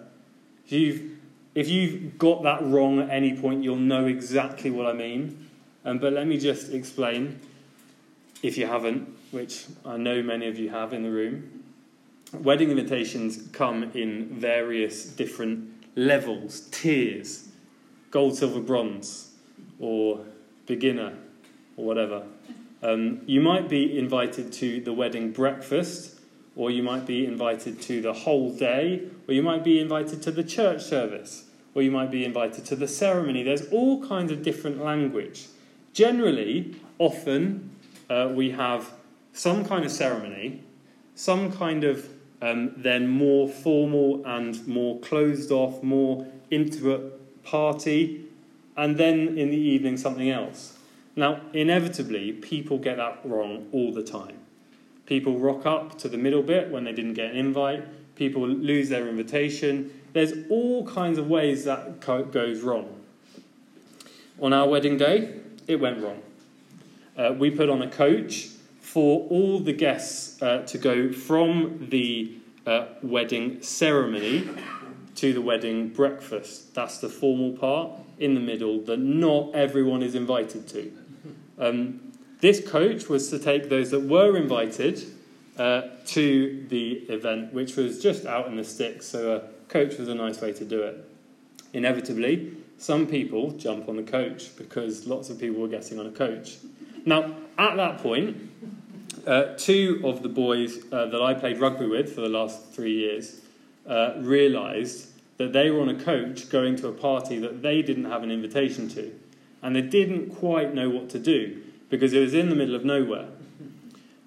If 0.65 0.71
you've, 0.71 1.11
if 1.55 1.69
you've 1.69 2.17
got 2.17 2.43
that 2.43 2.61
wrong 2.61 2.99
at 2.99 3.09
any 3.09 3.37
point, 3.37 3.63
you'll 3.63 3.75
know 3.77 4.05
exactly 4.05 4.69
what 4.69 4.85
I 4.85 4.93
mean. 4.93 5.49
Um, 5.85 5.99
but 5.99 6.13
let 6.13 6.27
me 6.27 6.37
just 6.37 6.71
explain, 6.71 7.39
if 8.41 8.57
you 8.57 8.67
haven't, 8.67 9.07
which 9.31 9.65
I 9.85 9.97
know 9.97 10.21
many 10.21 10.47
of 10.47 10.57
you 10.57 10.69
have 10.69 10.93
in 10.93 11.03
the 11.03 11.11
room. 11.11 11.63
Wedding 12.33 12.71
invitations 12.71 13.47
come 13.51 13.91
in 13.93 14.27
various 14.39 15.05
different 15.05 15.69
levels, 15.95 16.61
tiers 16.71 17.49
gold, 18.13 18.37
silver, 18.37 18.61
bronze, 18.61 19.31
or 19.79 20.19
beginner, 20.67 21.13
or 21.75 21.83
whatever. 21.83 22.23
Um, 22.83 23.21
you 23.25 23.41
might 23.41 23.67
be 23.67 23.97
invited 23.97 24.53
to 24.53 24.79
the 24.81 24.93
wedding 24.93 25.31
breakfast, 25.31 26.19
or 26.55 26.69
you 26.69 26.83
might 26.83 27.07
be 27.07 27.25
invited 27.25 27.81
to 27.81 28.01
the 28.03 28.13
whole 28.13 28.51
day, 28.51 29.01
or 29.27 29.33
you 29.33 29.41
might 29.41 29.63
be 29.63 29.79
invited 29.79 30.21
to 30.21 30.31
the 30.31 30.43
church 30.43 30.83
service, 30.83 31.45
or 31.73 31.81
you 31.81 31.89
might 31.89 32.11
be 32.11 32.23
invited 32.23 32.65
to 32.65 32.75
the 32.75 32.87
ceremony. 32.87 33.41
There's 33.41 33.67
all 33.69 34.05
kinds 34.05 34.31
of 34.31 34.43
different 34.43 34.79
language. 34.79 35.47
Generally, 35.93 36.75
often 36.97 37.69
uh, 38.09 38.29
we 38.33 38.51
have 38.51 38.91
some 39.31 39.63
kind 39.65 39.85
of 39.85 39.91
ceremony, 39.91 40.63
some 41.15 41.51
kind 41.51 41.83
of 41.83 42.09
um, 42.41 42.73
then 42.75 43.07
more 43.07 43.47
formal 43.47 44.25
and 44.25 44.67
more 44.67 44.99
closed 44.99 45.51
off, 45.51 45.81
more 45.81 46.27
intimate 46.51 47.43
party, 47.43 48.25
and 48.75 48.97
then 48.97 49.37
in 49.37 49.49
the 49.49 49.57
evening 49.57 49.97
something 49.97 50.29
else. 50.29 50.77
Now, 51.15 51.41
inevitably, 51.53 52.33
people 52.33 52.79
get 52.79 52.97
that 52.97 53.19
wrong 53.23 53.67
all 53.71 53.93
the 53.93 54.03
time. 54.03 54.37
People 55.05 55.37
rock 55.37 55.65
up 55.65 55.97
to 55.99 56.09
the 56.09 56.17
middle 56.17 56.41
bit 56.41 56.71
when 56.71 56.85
they 56.85 56.91
didn't 56.91 57.13
get 57.13 57.31
an 57.31 57.37
invite. 57.37 57.83
People 58.15 58.47
lose 58.47 58.89
their 58.89 59.07
invitation. 59.07 60.01
There's 60.13 60.33
all 60.49 60.87
kinds 60.87 61.17
of 61.17 61.27
ways 61.29 61.65
that 61.65 61.99
goes 61.99 62.61
wrong. 62.61 63.01
On 64.39 64.53
our 64.53 64.67
wedding 64.67 64.97
day, 64.97 65.42
it 65.67 65.79
went 65.79 66.01
wrong. 66.01 66.21
Uh, 67.17 67.33
we 67.37 67.51
put 67.51 67.69
on 67.69 67.81
a 67.81 67.89
coach 67.89 68.49
for 68.79 69.27
all 69.29 69.59
the 69.59 69.73
guests 69.73 70.41
uh, 70.41 70.63
to 70.63 70.77
go 70.77 71.11
from 71.11 71.87
the 71.89 72.37
uh, 72.65 72.85
wedding 73.01 73.61
ceremony 73.61 74.47
to 75.15 75.33
the 75.33 75.41
wedding 75.41 75.89
breakfast. 75.89 76.73
That's 76.73 76.99
the 76.99 77.09
formal 77.09 77.51
part 77.53 77.91
in 78.19 78.33
the 78.33 78.39
middle 78.39 78.81
that 78.81 78.99
not 78.99 79.53
everyone 79.53 80.03
is 80.03 80.15
invited 80.15 80.67
to. 80.69 80.91
Um, 81.59 82.11
this 82.39 82.67
coach 82.67 83.09
was 83.09 83.29
to 83.29 83.39
take 83.39 83.69
those 83.69 83.91
that 83.91 84.01
were 84.01 84.35
invited 84.35 85.03
uh, 85.57 85.83
to 86.07 86.65
the 86.69 86.91
event, 87.09 87.53
which 87.53 87.75
was 87.75 88.01
just 88.01 88.25
out 88.25 88.47
in 88.47 88.55
the 88.55 88.63
sticks, 88.63 89.05
so 89.05 89.35
a 89.35 89.69
coach 89.71 89.97
was 89.97 90.09
a 90.09 90.15
nice 90.15 90.41
way 90.41 90.51
to 90.53 90.65
do 90.65 90.81
it. 90.81 91.09
Inevitably, 91.73 92.57
some 92.77 93.07
people 93.07 93.51
jump 93.51 93.87
on 93.87 93.95
the 93.95 94.03
coach 94.03 94.55
because 94.57 95.07
lots 95.07 95.29
of 95.29 95.39
people 95.39 95.61
were 95.61 95.67
getting 95.67 95.99
on 95.99 96.05
a 96.05 96.11
coach. 96.11 96.57
Now, 97.05 97.35
at 97.57 97.75
that 97.75 97.99
point, 97.99 98.51
uh, 99.25 99.55
two 99.57 100.01
of 100.03 100.21
the 100.21 100.29
boys 100.29 100.79
uh, 100.91 101.05
that 101.07 101.21
I 101.21 101.33
played 101.33 101.59
rugby 101.59 101.85
with 101.85 102.13
for 102.13 102.21
the 102.21 102.29
last 102.29 102.73
three 102.73 102.93
years 102.93 103.41
uh, 103.87 104.13
realised 104.17 105.09
that 105.37 105.53
they 105.53 105.71
were 105.71 105.81
on 105.81 105.89
a 105.89 105.99
coach 105.99 106.49
going 106.49 106.75
to 106.77 106.87
a 106.87 106.91
party 106.91 107.39
that 107.39 107.61
they 107.61 107.81
didn't 107.81 108.05
have 108.05 108.23
an 108.23 108.31
invitation 108.31 108.89
to. 108.89 109.13
And 109.61 109.75
they 109.75 109.81
didn't 109.81 110.35
quite 110.35 110.73
know 110.73 110.89
what 110.89 111.09
to 111.11 111.19
do 111.19 111.61
because 111.89 112.13
it 112.13 112.19
was 112.19 112.33
in 112.33 112.49
the 112.49 112.55
middle 112.55 112.75
of 112.75 112.83
nowhere. 112.83 113.27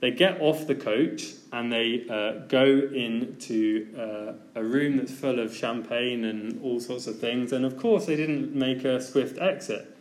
They 0.01 0.11
get 0.11 0.41
off 0.41 0.67
the 0.67 0.75
coach 0.75 1.33
and 1.53 1.73
they 1.73 2.07
uh, 2.09 2.47
go 2.49 2.65
into 2.65 3.89
uh, 3.97 4.61
a 4.61 4.63
room 4.63 4.99
that's 4.99 5.13
full 5.13 5.39
of 5.39 5.55
champagne 5.55 6.25
and 6.25 6.61
all 6.63 6.81
sorts 6.81 7.07
of 7.07 7.19
things. 7.19 7.53
And 7.53 7.65
of 7.65 7.79
course, 7.79 8.07
they 8.07 8.17
didn't 8.17 8.55
make 8.55 8.85
a 8.85 9.01
swift 9.01 9.39
exit. 9.39 9.97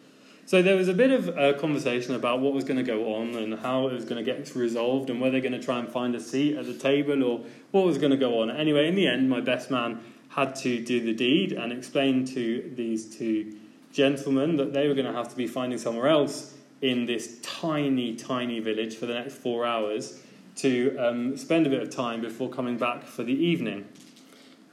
So 0.47 0.61
there 0.61 0.75
was 0.75 0.89
a 0.89 0.93
bit 0.93 1.11
of 1.11 1.29
a 1.29 1.53
conversation 1.53 2.13
about 2.13 2.39
what 2.39 2.53
was 2.53 2.65
going 2.65 2.77
to 2.77 2.83
go 2.83 3.15
on 3.15 3.35
and 3.35 3.57
how 3.59 3.87
it 3.87 3.93
was 3.93 4.05
going 4.05 4.23
to 4.23 4.31
get 4.31 4.53
resolved 4.53 5.09
and 5.09 5.19
whether 5.19 5.31
they're 5.31 5.49
going 5.49 5.59
to 5.59 5.65
try 5.65 5.79
and 5.79 5.89
find 5.89 6.13
a 6.13 6.19
seat 6.19 6.55
at 6.55 6.65
the 6.65 6.73
table 6.73 7.23
or 7.23 7.45
what 7.71 7.85
was 7.85 7.97
going 7.97 8.11
to 8.11 8.17
go 8.17 8.41
on. 8.41 8.51
Anyway, 8.51 8.87
in 8.87 8.95
the 8.95 9.07
end, 9.07 9.29
my 9.29 9.41
best 9.41 9.71
man 9.71 10.01
had 10.29 10.55
to 10.57 10.83
do 10.83 11.03
the 11.03 11.13
deed 11.13 11.53
and 11.53 11.71
explain 11.71 12.25
to 12.25 12.71
these 12.75 13.15
two 13.17 13.55
gentlemen 13.91 14.57
that 14.57 14.73
they 14.73 14.87
were 14.87 14.93
going 14.93 15.07
to 15.07 15.13
have 15.13 15.29
to 15.29 15.35
be 15.35 15.47
finding 15.47 15.79
somewhere 15.79 16.09
else 16.09 16.54
in 16.85 17.07
this 17.07 17.39
tiny, 17.41 18.15
tiny 18.15 18.59
village 18.59 18.95
for 18.95 19.07
the 19.07 19.13
next 19.15 19.33
four 19.33 19.65
hours 19.65 20.21
to 20.55 20.95
um, 20.99 21.35
spend 21.35 21.65
a 21.65 21.69
bit 21.69 21.81
of 21.81 21.89
time 21.89 22.21
before 22.21 22.47
coming 22.47 22.77
back 22.77 23.03
for 23.03 23.23
the 23.23 23.33
evening. 23.33 23.87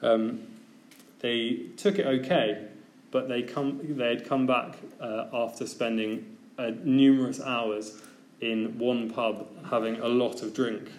Um, 0.02 0.42
they 1.20 1.68
took 1.78 1.98
it 1.98 2.06
okay, 2.06 2.66
but 3.10 3.28
they 3.28 3.42
come 3.42 3.80
they 3.96 4.08
had 4.08 4.26
come 4.26 4.46
back 4.46 4.76
uh, 5.00 5.28
after 5.32 5.66
spending 5.66 6.36
uh, 6.58 6.72
numerous 6.84 7.40
hours 7.40 8.02
in 8.42 8.78
one 8.78 9.08
pub 9.08 9.48
having 9.70 9.98
a 10.00 10.08
lot 10.08 10.42
of 10.42 10.52
drink. 10.52 10.90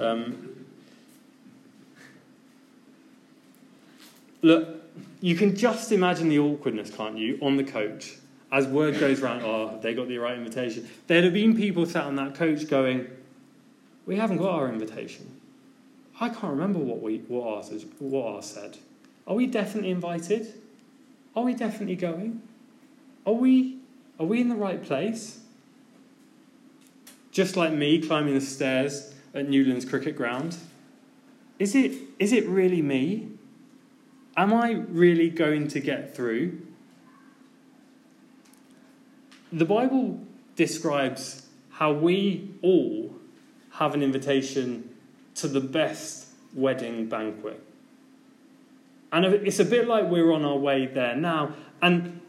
Um, 0.00 0.66
look, 4.40 4.68
you 5.20 5.36
can 5.36 5.54
just 5.54 5.92
imagine 5.92 6.30
the 6.30 6.38
awkwardness, 6.38 6.90
can't 6.90 7.18
you, 7.18 7.38
on 7.42 7.58
the 7.58 7.64
coach 7.64 8.16
as 8.52 8.66
word 8.66 9.00
goes 9.00 9.20
around. 9.20 9.42
Oh, 9.42 9.78
they 9.82 9.94
got 9.94 10.06
the 10.08 10.18
right 10.18 10.36
invitation. 10.36 10.88
There'd 11.08 11.24
have 11.24 11.32
been 11.32 11.56
people 11.56 11.86
sat 11.86 12.04
on 12.04 12.16
that 12.16 12.34
coach 12.34 12.68
going, 12.68 13.08
"We 14.06 14.16
haven't 14.16 14.36
got 14.36 14.50
our 14.50 14.68
invitation." 14.68 15.40
I 16.20 16.28
can't 16.28 16.52
remember 16.52 16.78
what 16.78 17.02
we 17.02 17.18
what 17.28 17.46
ours 17.48 17.84
what 17.98 18.34
ours 18.34 18.46
said. 18.46 18.78
Are 19.26 19.34
we 19.34 19.46
definitely 19.46 19.90
invited? 19.90 20.54
Are 21.34 21.44
we 21.44 21.54
definitely 21.54 21.96
going? 21.96 22.42
Are 23.24 23.32
we, 23.32 23.78
are 24.18 24.26
we 24.26 24.40
in 24.40 24.48
the 24.48 24.56
right 24.56 24.82
place? 24.82 25.40
Just 27.30 27.56
like 27.56 27.72
me 27.72 28.00
climbing 28.00 28.34
the 28.34 28.40
stairs 28.40 29.14
at 29.32 29.48
Newlands 29.48 29.84
Cricket 29.84 30.16
Ground. 30.16 30.56
Is 31.58 31.74
it, 31.74 31.92
is 32.18 32.32
it 32.32 32.46
really 32.46 32.82
me? 32.82 33.28
Am 34.36 34.52
I 34.52 34.72
really 34.72 35.30
going 35.30 35.68
to 35.68 35.80
get 35.80 36.14
through? 36.14 36.60
The 39.52 39.66
Bible 39.66 40.18
describes 40.56 41.46
how 41.70 41.92
we 41.92 42.50
all 42.62 43.14
have 43.72 43.94
an 43.94 44.02
invitation 44.02 44.94
to 45.34 45.48
the 45.48 45.60
best 45.60 46.28
wedding 46.54 47.06
banquet. 47.06 47.62
And 49.12 49.26
it's 49.26 49.58
a 49.58 49.64
bit 49.64 49.86
like 49.86 50.04
we're 50.08 50.32
on 50.32 50.44
our 50.44 50.56
way 50.56 50.86
there 50.86 51.14
now. 51.14 51.54
And 51.82 52.20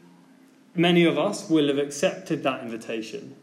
many 0.75 1.05
of 1.05 1.17
us 1.17 1.49
will 1.49 1.67
have 1.67 1.77
accepted 1.77 2.43
that 2.43 2.61
invitation. 2.61 3.35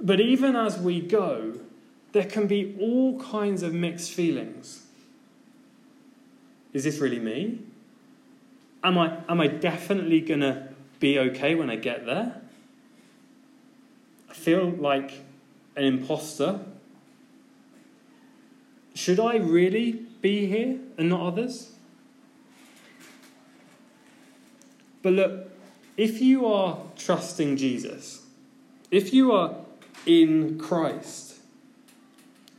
But 0.00 0.20
even 0.20 0.54
as 0.54 0.78
we 0.78 1.00
go, 1.00 1.54
there 2.12 2.24
can 2.24 2.46
be 2.46 2.76
all 2.80 3.20
kinds 3.20 3.62
of 3.62 3.74
mixed 3.74 4.12
feelings. 4.12 4.86
Is 6.72 6.84
this 6.84 6.98
really 6.98 7.18
me? 7.18 7.60
Am 8.84 8.96
I, 8.96 9.18
am 9.28 9.40
I 9.40 9.48
definitely 9.48 10.20
going 10.20 10.40
to 10.40 10.67
be 11.00 11.18
okay 11.18 11.54
when 11.54 11.70
I 11.70 11.76
get 11.76 12.06
there? 12.06 12.40
I 14.28 14.34
feel 14.34 14.70
like 14.70 15.24
an 15.76 15.84
imposter. 15.84 16.60
Should 18.94 19.20
I 19.20 19.36
really 19.36 19.92
be 20.20 20.46
here 20.46 20.78
and 20.96 21.08
not 21.08 21.20
others? 21.20 21.72
But 25.02 25.12
look, 25.12 25.50
if 25.96 26.20
you 26.20 26.46
are 26.46 26.78
trusting 26.96 27.56
Jesus, 27.56 28.22
if 28.90 29.12
you 29.12 29.32
are 29.32 29.54
in 30.06 30.58
Christ, 30.58 31.36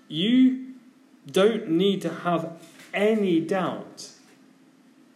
you 0.08 0.74
don't 1.30 1.70
need 1.70 2.02
to 2.02 2.10
have 2.10 2.58
any 2.94 3.40
doubt 3.40 4.10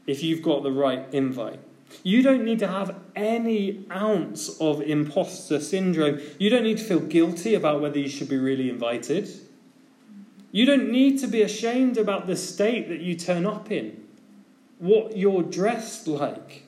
if 0.05 0.21
you've 0.21 0.41
got 0.41 0.63
the 0.63 0.71
right 0.71 1.05
invite. 1.13 1.59
You 2.03 2.21
don't 2.21 2.43
need 2.43 2.59
to 2.59 2.67
have 2.67 2.95
any 3.15 3.85
ounce 3.89 4.59
of 4.59 4.81
imposter 4.81 5.59
syndrome. 5.59 6.19
You 6.37 6.49
don't 6.49 6.63
need 6.63 6.77
to 6.77 6.83
feel 6.83 6.99
guilty 6.99 7.55
about 7.55 7.81
whether 7.81 7.97
you 7.97 8.09
should 8.09 8.27
be 8.27 8.37
really 8.37 8.69
invited. 8.69 9.29
You 10.51 10.65
don't 10.65 10.91
need 10.91 11.19
to 11.19 11.27
be 11.27 11.41
ashamed 11.41 11.97
about 11.97 12.27
the 12.27 12.35
state 12.35 12.89
that 12.89 12.99
you 12.99 13.15
turn 13.15 13.45
up 13.45 13.71
in, 13.71 14.03
what 14.77 15.17
you're 15.17 15.41
dressed 15.41 16.05
like, 16.07 16.67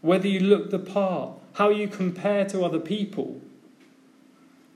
whether 0.00 0.28
you 0.28 0.40
look 0.40 0.70
the 0.70 0.78
part, 0.78 1.32
how 1.54 1.68
you 1.68 1.88
compare 1.88 2.44
to 2.46 2.64
other 2.64 2.78
people. 2.78 3.40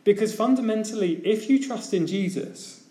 Because 0.03 0.35
fundamentally, 0.35 1.15
if 1.25 1.49
you 1.49 1.63
trust 1.63 1.95
in 1.95 2.07
Jesus, 2.07 2.85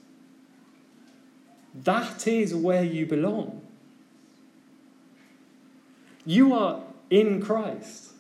that 1.76 2.26
is 2.26 2.56
where 2.56 2.84
you 2.84 3.06
belong. 3.06 3.62
You 6.26 6.54
are 6.54 6.82
in 7.10 7.42
Christ. 7.42 8.12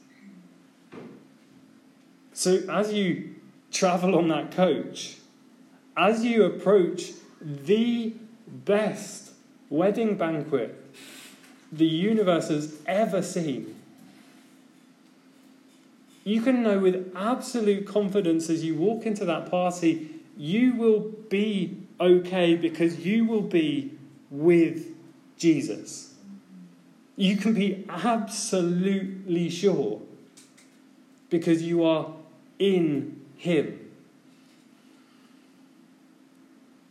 So 2.34 2.60
as 2.70 2.92
you 2.92 3.36
travel 3.72 4.18
on 4.18 4.28
that 4.30 4.52
coach, 4.52 5.18
as 5.96 6.26
you 6.26 6.44
approach 6.44 7.12
the 7.42 8.13
best 8.48 9.32
wedding 9.70 10.16
banquet 10.16 10.80
the 11.72 11.86
universe 11.86 12.50
has 12.50 12.76
ever 12.86 13.22
seen, 13.22 13.76
you 16.24 16.42
can 16.42 16.63
know 16.63 16.80
with 16.80 17.12
absolute 17.16 17.86
confidence 17.86 18.50
as 18.50 18.63
you 18.63 18.76
walk 18.76 19.06
into 19.06 19.26
that 19.26 19.50
party, 19.50 20.10
you 20.38 20.76
will 20.76 21.12
be 21.30 21.78
okay 22.00 22.56
because 22.56 23.00
you 23.06 23.26
will 23.26 23.42
be 23.42 23.92
with 24.30 24.88
Jesus. 25.38 26.12
You 27.15 27.38
can 27.38 27.54
be 27.54 27.86
absolutely 27.89 29.49
sure 29.49 30.02
because 31.30 31.62
you 31.62 31.84
are 31.84 32.12
in 32.60 33.21
Him. 33.38 33.91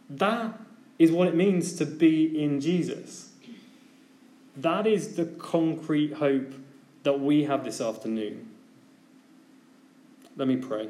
That 0.08 0.58
is 0.98 1.11
what 1.11 1.28
it 1.28 1.35
means 1.35 1.74
to 1.74 1.87
be 1.87 2.40
in 2.40 2.61
Jesus. 2.61 3.30
That 4.56 4.87
is 4.87 5.16
the 5.16 5.24
concrete 5.24 6.14
hope 6.14 6.52
that 7.02 7.18
we 7.18 7.44
have 7.44 7.64
this 7.64 7.80
afternoon. 7.80 8.48
Let 10.37 10.48
me 10.48 10.56
pray. 10.56 10.88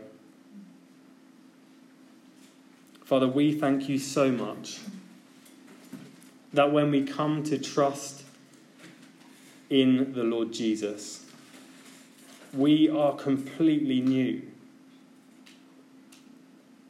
Father, 3.04 3.28
we 3.28 3.52
thank 3.52 3.88
you 3.88 3.98
so 3.98 4.30
much 4.30 4.80
that 6.52 6.72
when 6.72 6.90
we 6.90 7.04
come 7.04 7.42
to 7.44 7.58
trust 7.58 8.21
in 9.72 10.12
the 10.12 10.22
Lord 10.22 10.52
Jesus, 10.52 11.24
we 12.52 12.88
are 12.88 13.14
completely 13.14 14.00
new. 14.00 14.42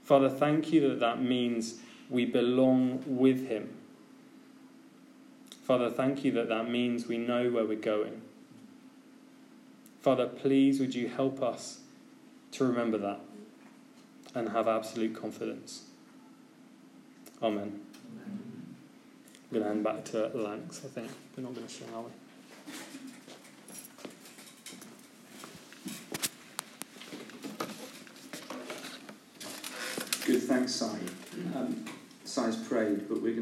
Father, 0.03 0.29
thank 0.29 0.73
you 0.73 0.88
that 0.88 1.01
that 1.01 1.23
means 1.23 1.77
we 2.11 2.25
belong 2.25 3.03
with 3.07 3.49
Him. 3.49 3.71
Father, 5.64 5.88
thank 5.88 6.25
you 6.25 6.33
that 6.33 6.49
that 6.49 6.68
means 6.68 7.07
we 7.07 7.18
know 7.18 7.49
where 7.51 7.64
we're 7.64 7.77
going. 7.77 8.21
Father, 10.01 10.27
please 10.27 10.81
would 10.81 10.95
you 10.95 11.09
help 11.09 11.40
us 11.40 11.79
to 12.51 12.64
remember 12.64 12.99
that? 12.99 13.21
and 14.35 14.49
have 14.51 14.68
absolute 14.68 15.14
confidence. 15.14 15.85
Amen. 17.42 17.81
I'm 19.51 19.61
going 19.61 19.62
to 19.62 19.68
hand 19.68 19.85
back 19.85 20.05
to 20.07 20.29
Lance, 20.35 20.83
I 20.85 20.88
think. 20.88 21.11
We're 21.37 21.42
not 21.42 21.55
going 21.55 21.66
to 21.66 21.73
sing, 21.73 21.88
are 21.95 22.03
we? 22.03 22.11
Thanks, 30.42 30.72
Si. 30.74 30.87
Um, 31.55 31.85
Si's 32.24 32.57
prayed, 32.57 33.09
but 33.09 33.20
we're 33.20 33.35
going 33.35 33.40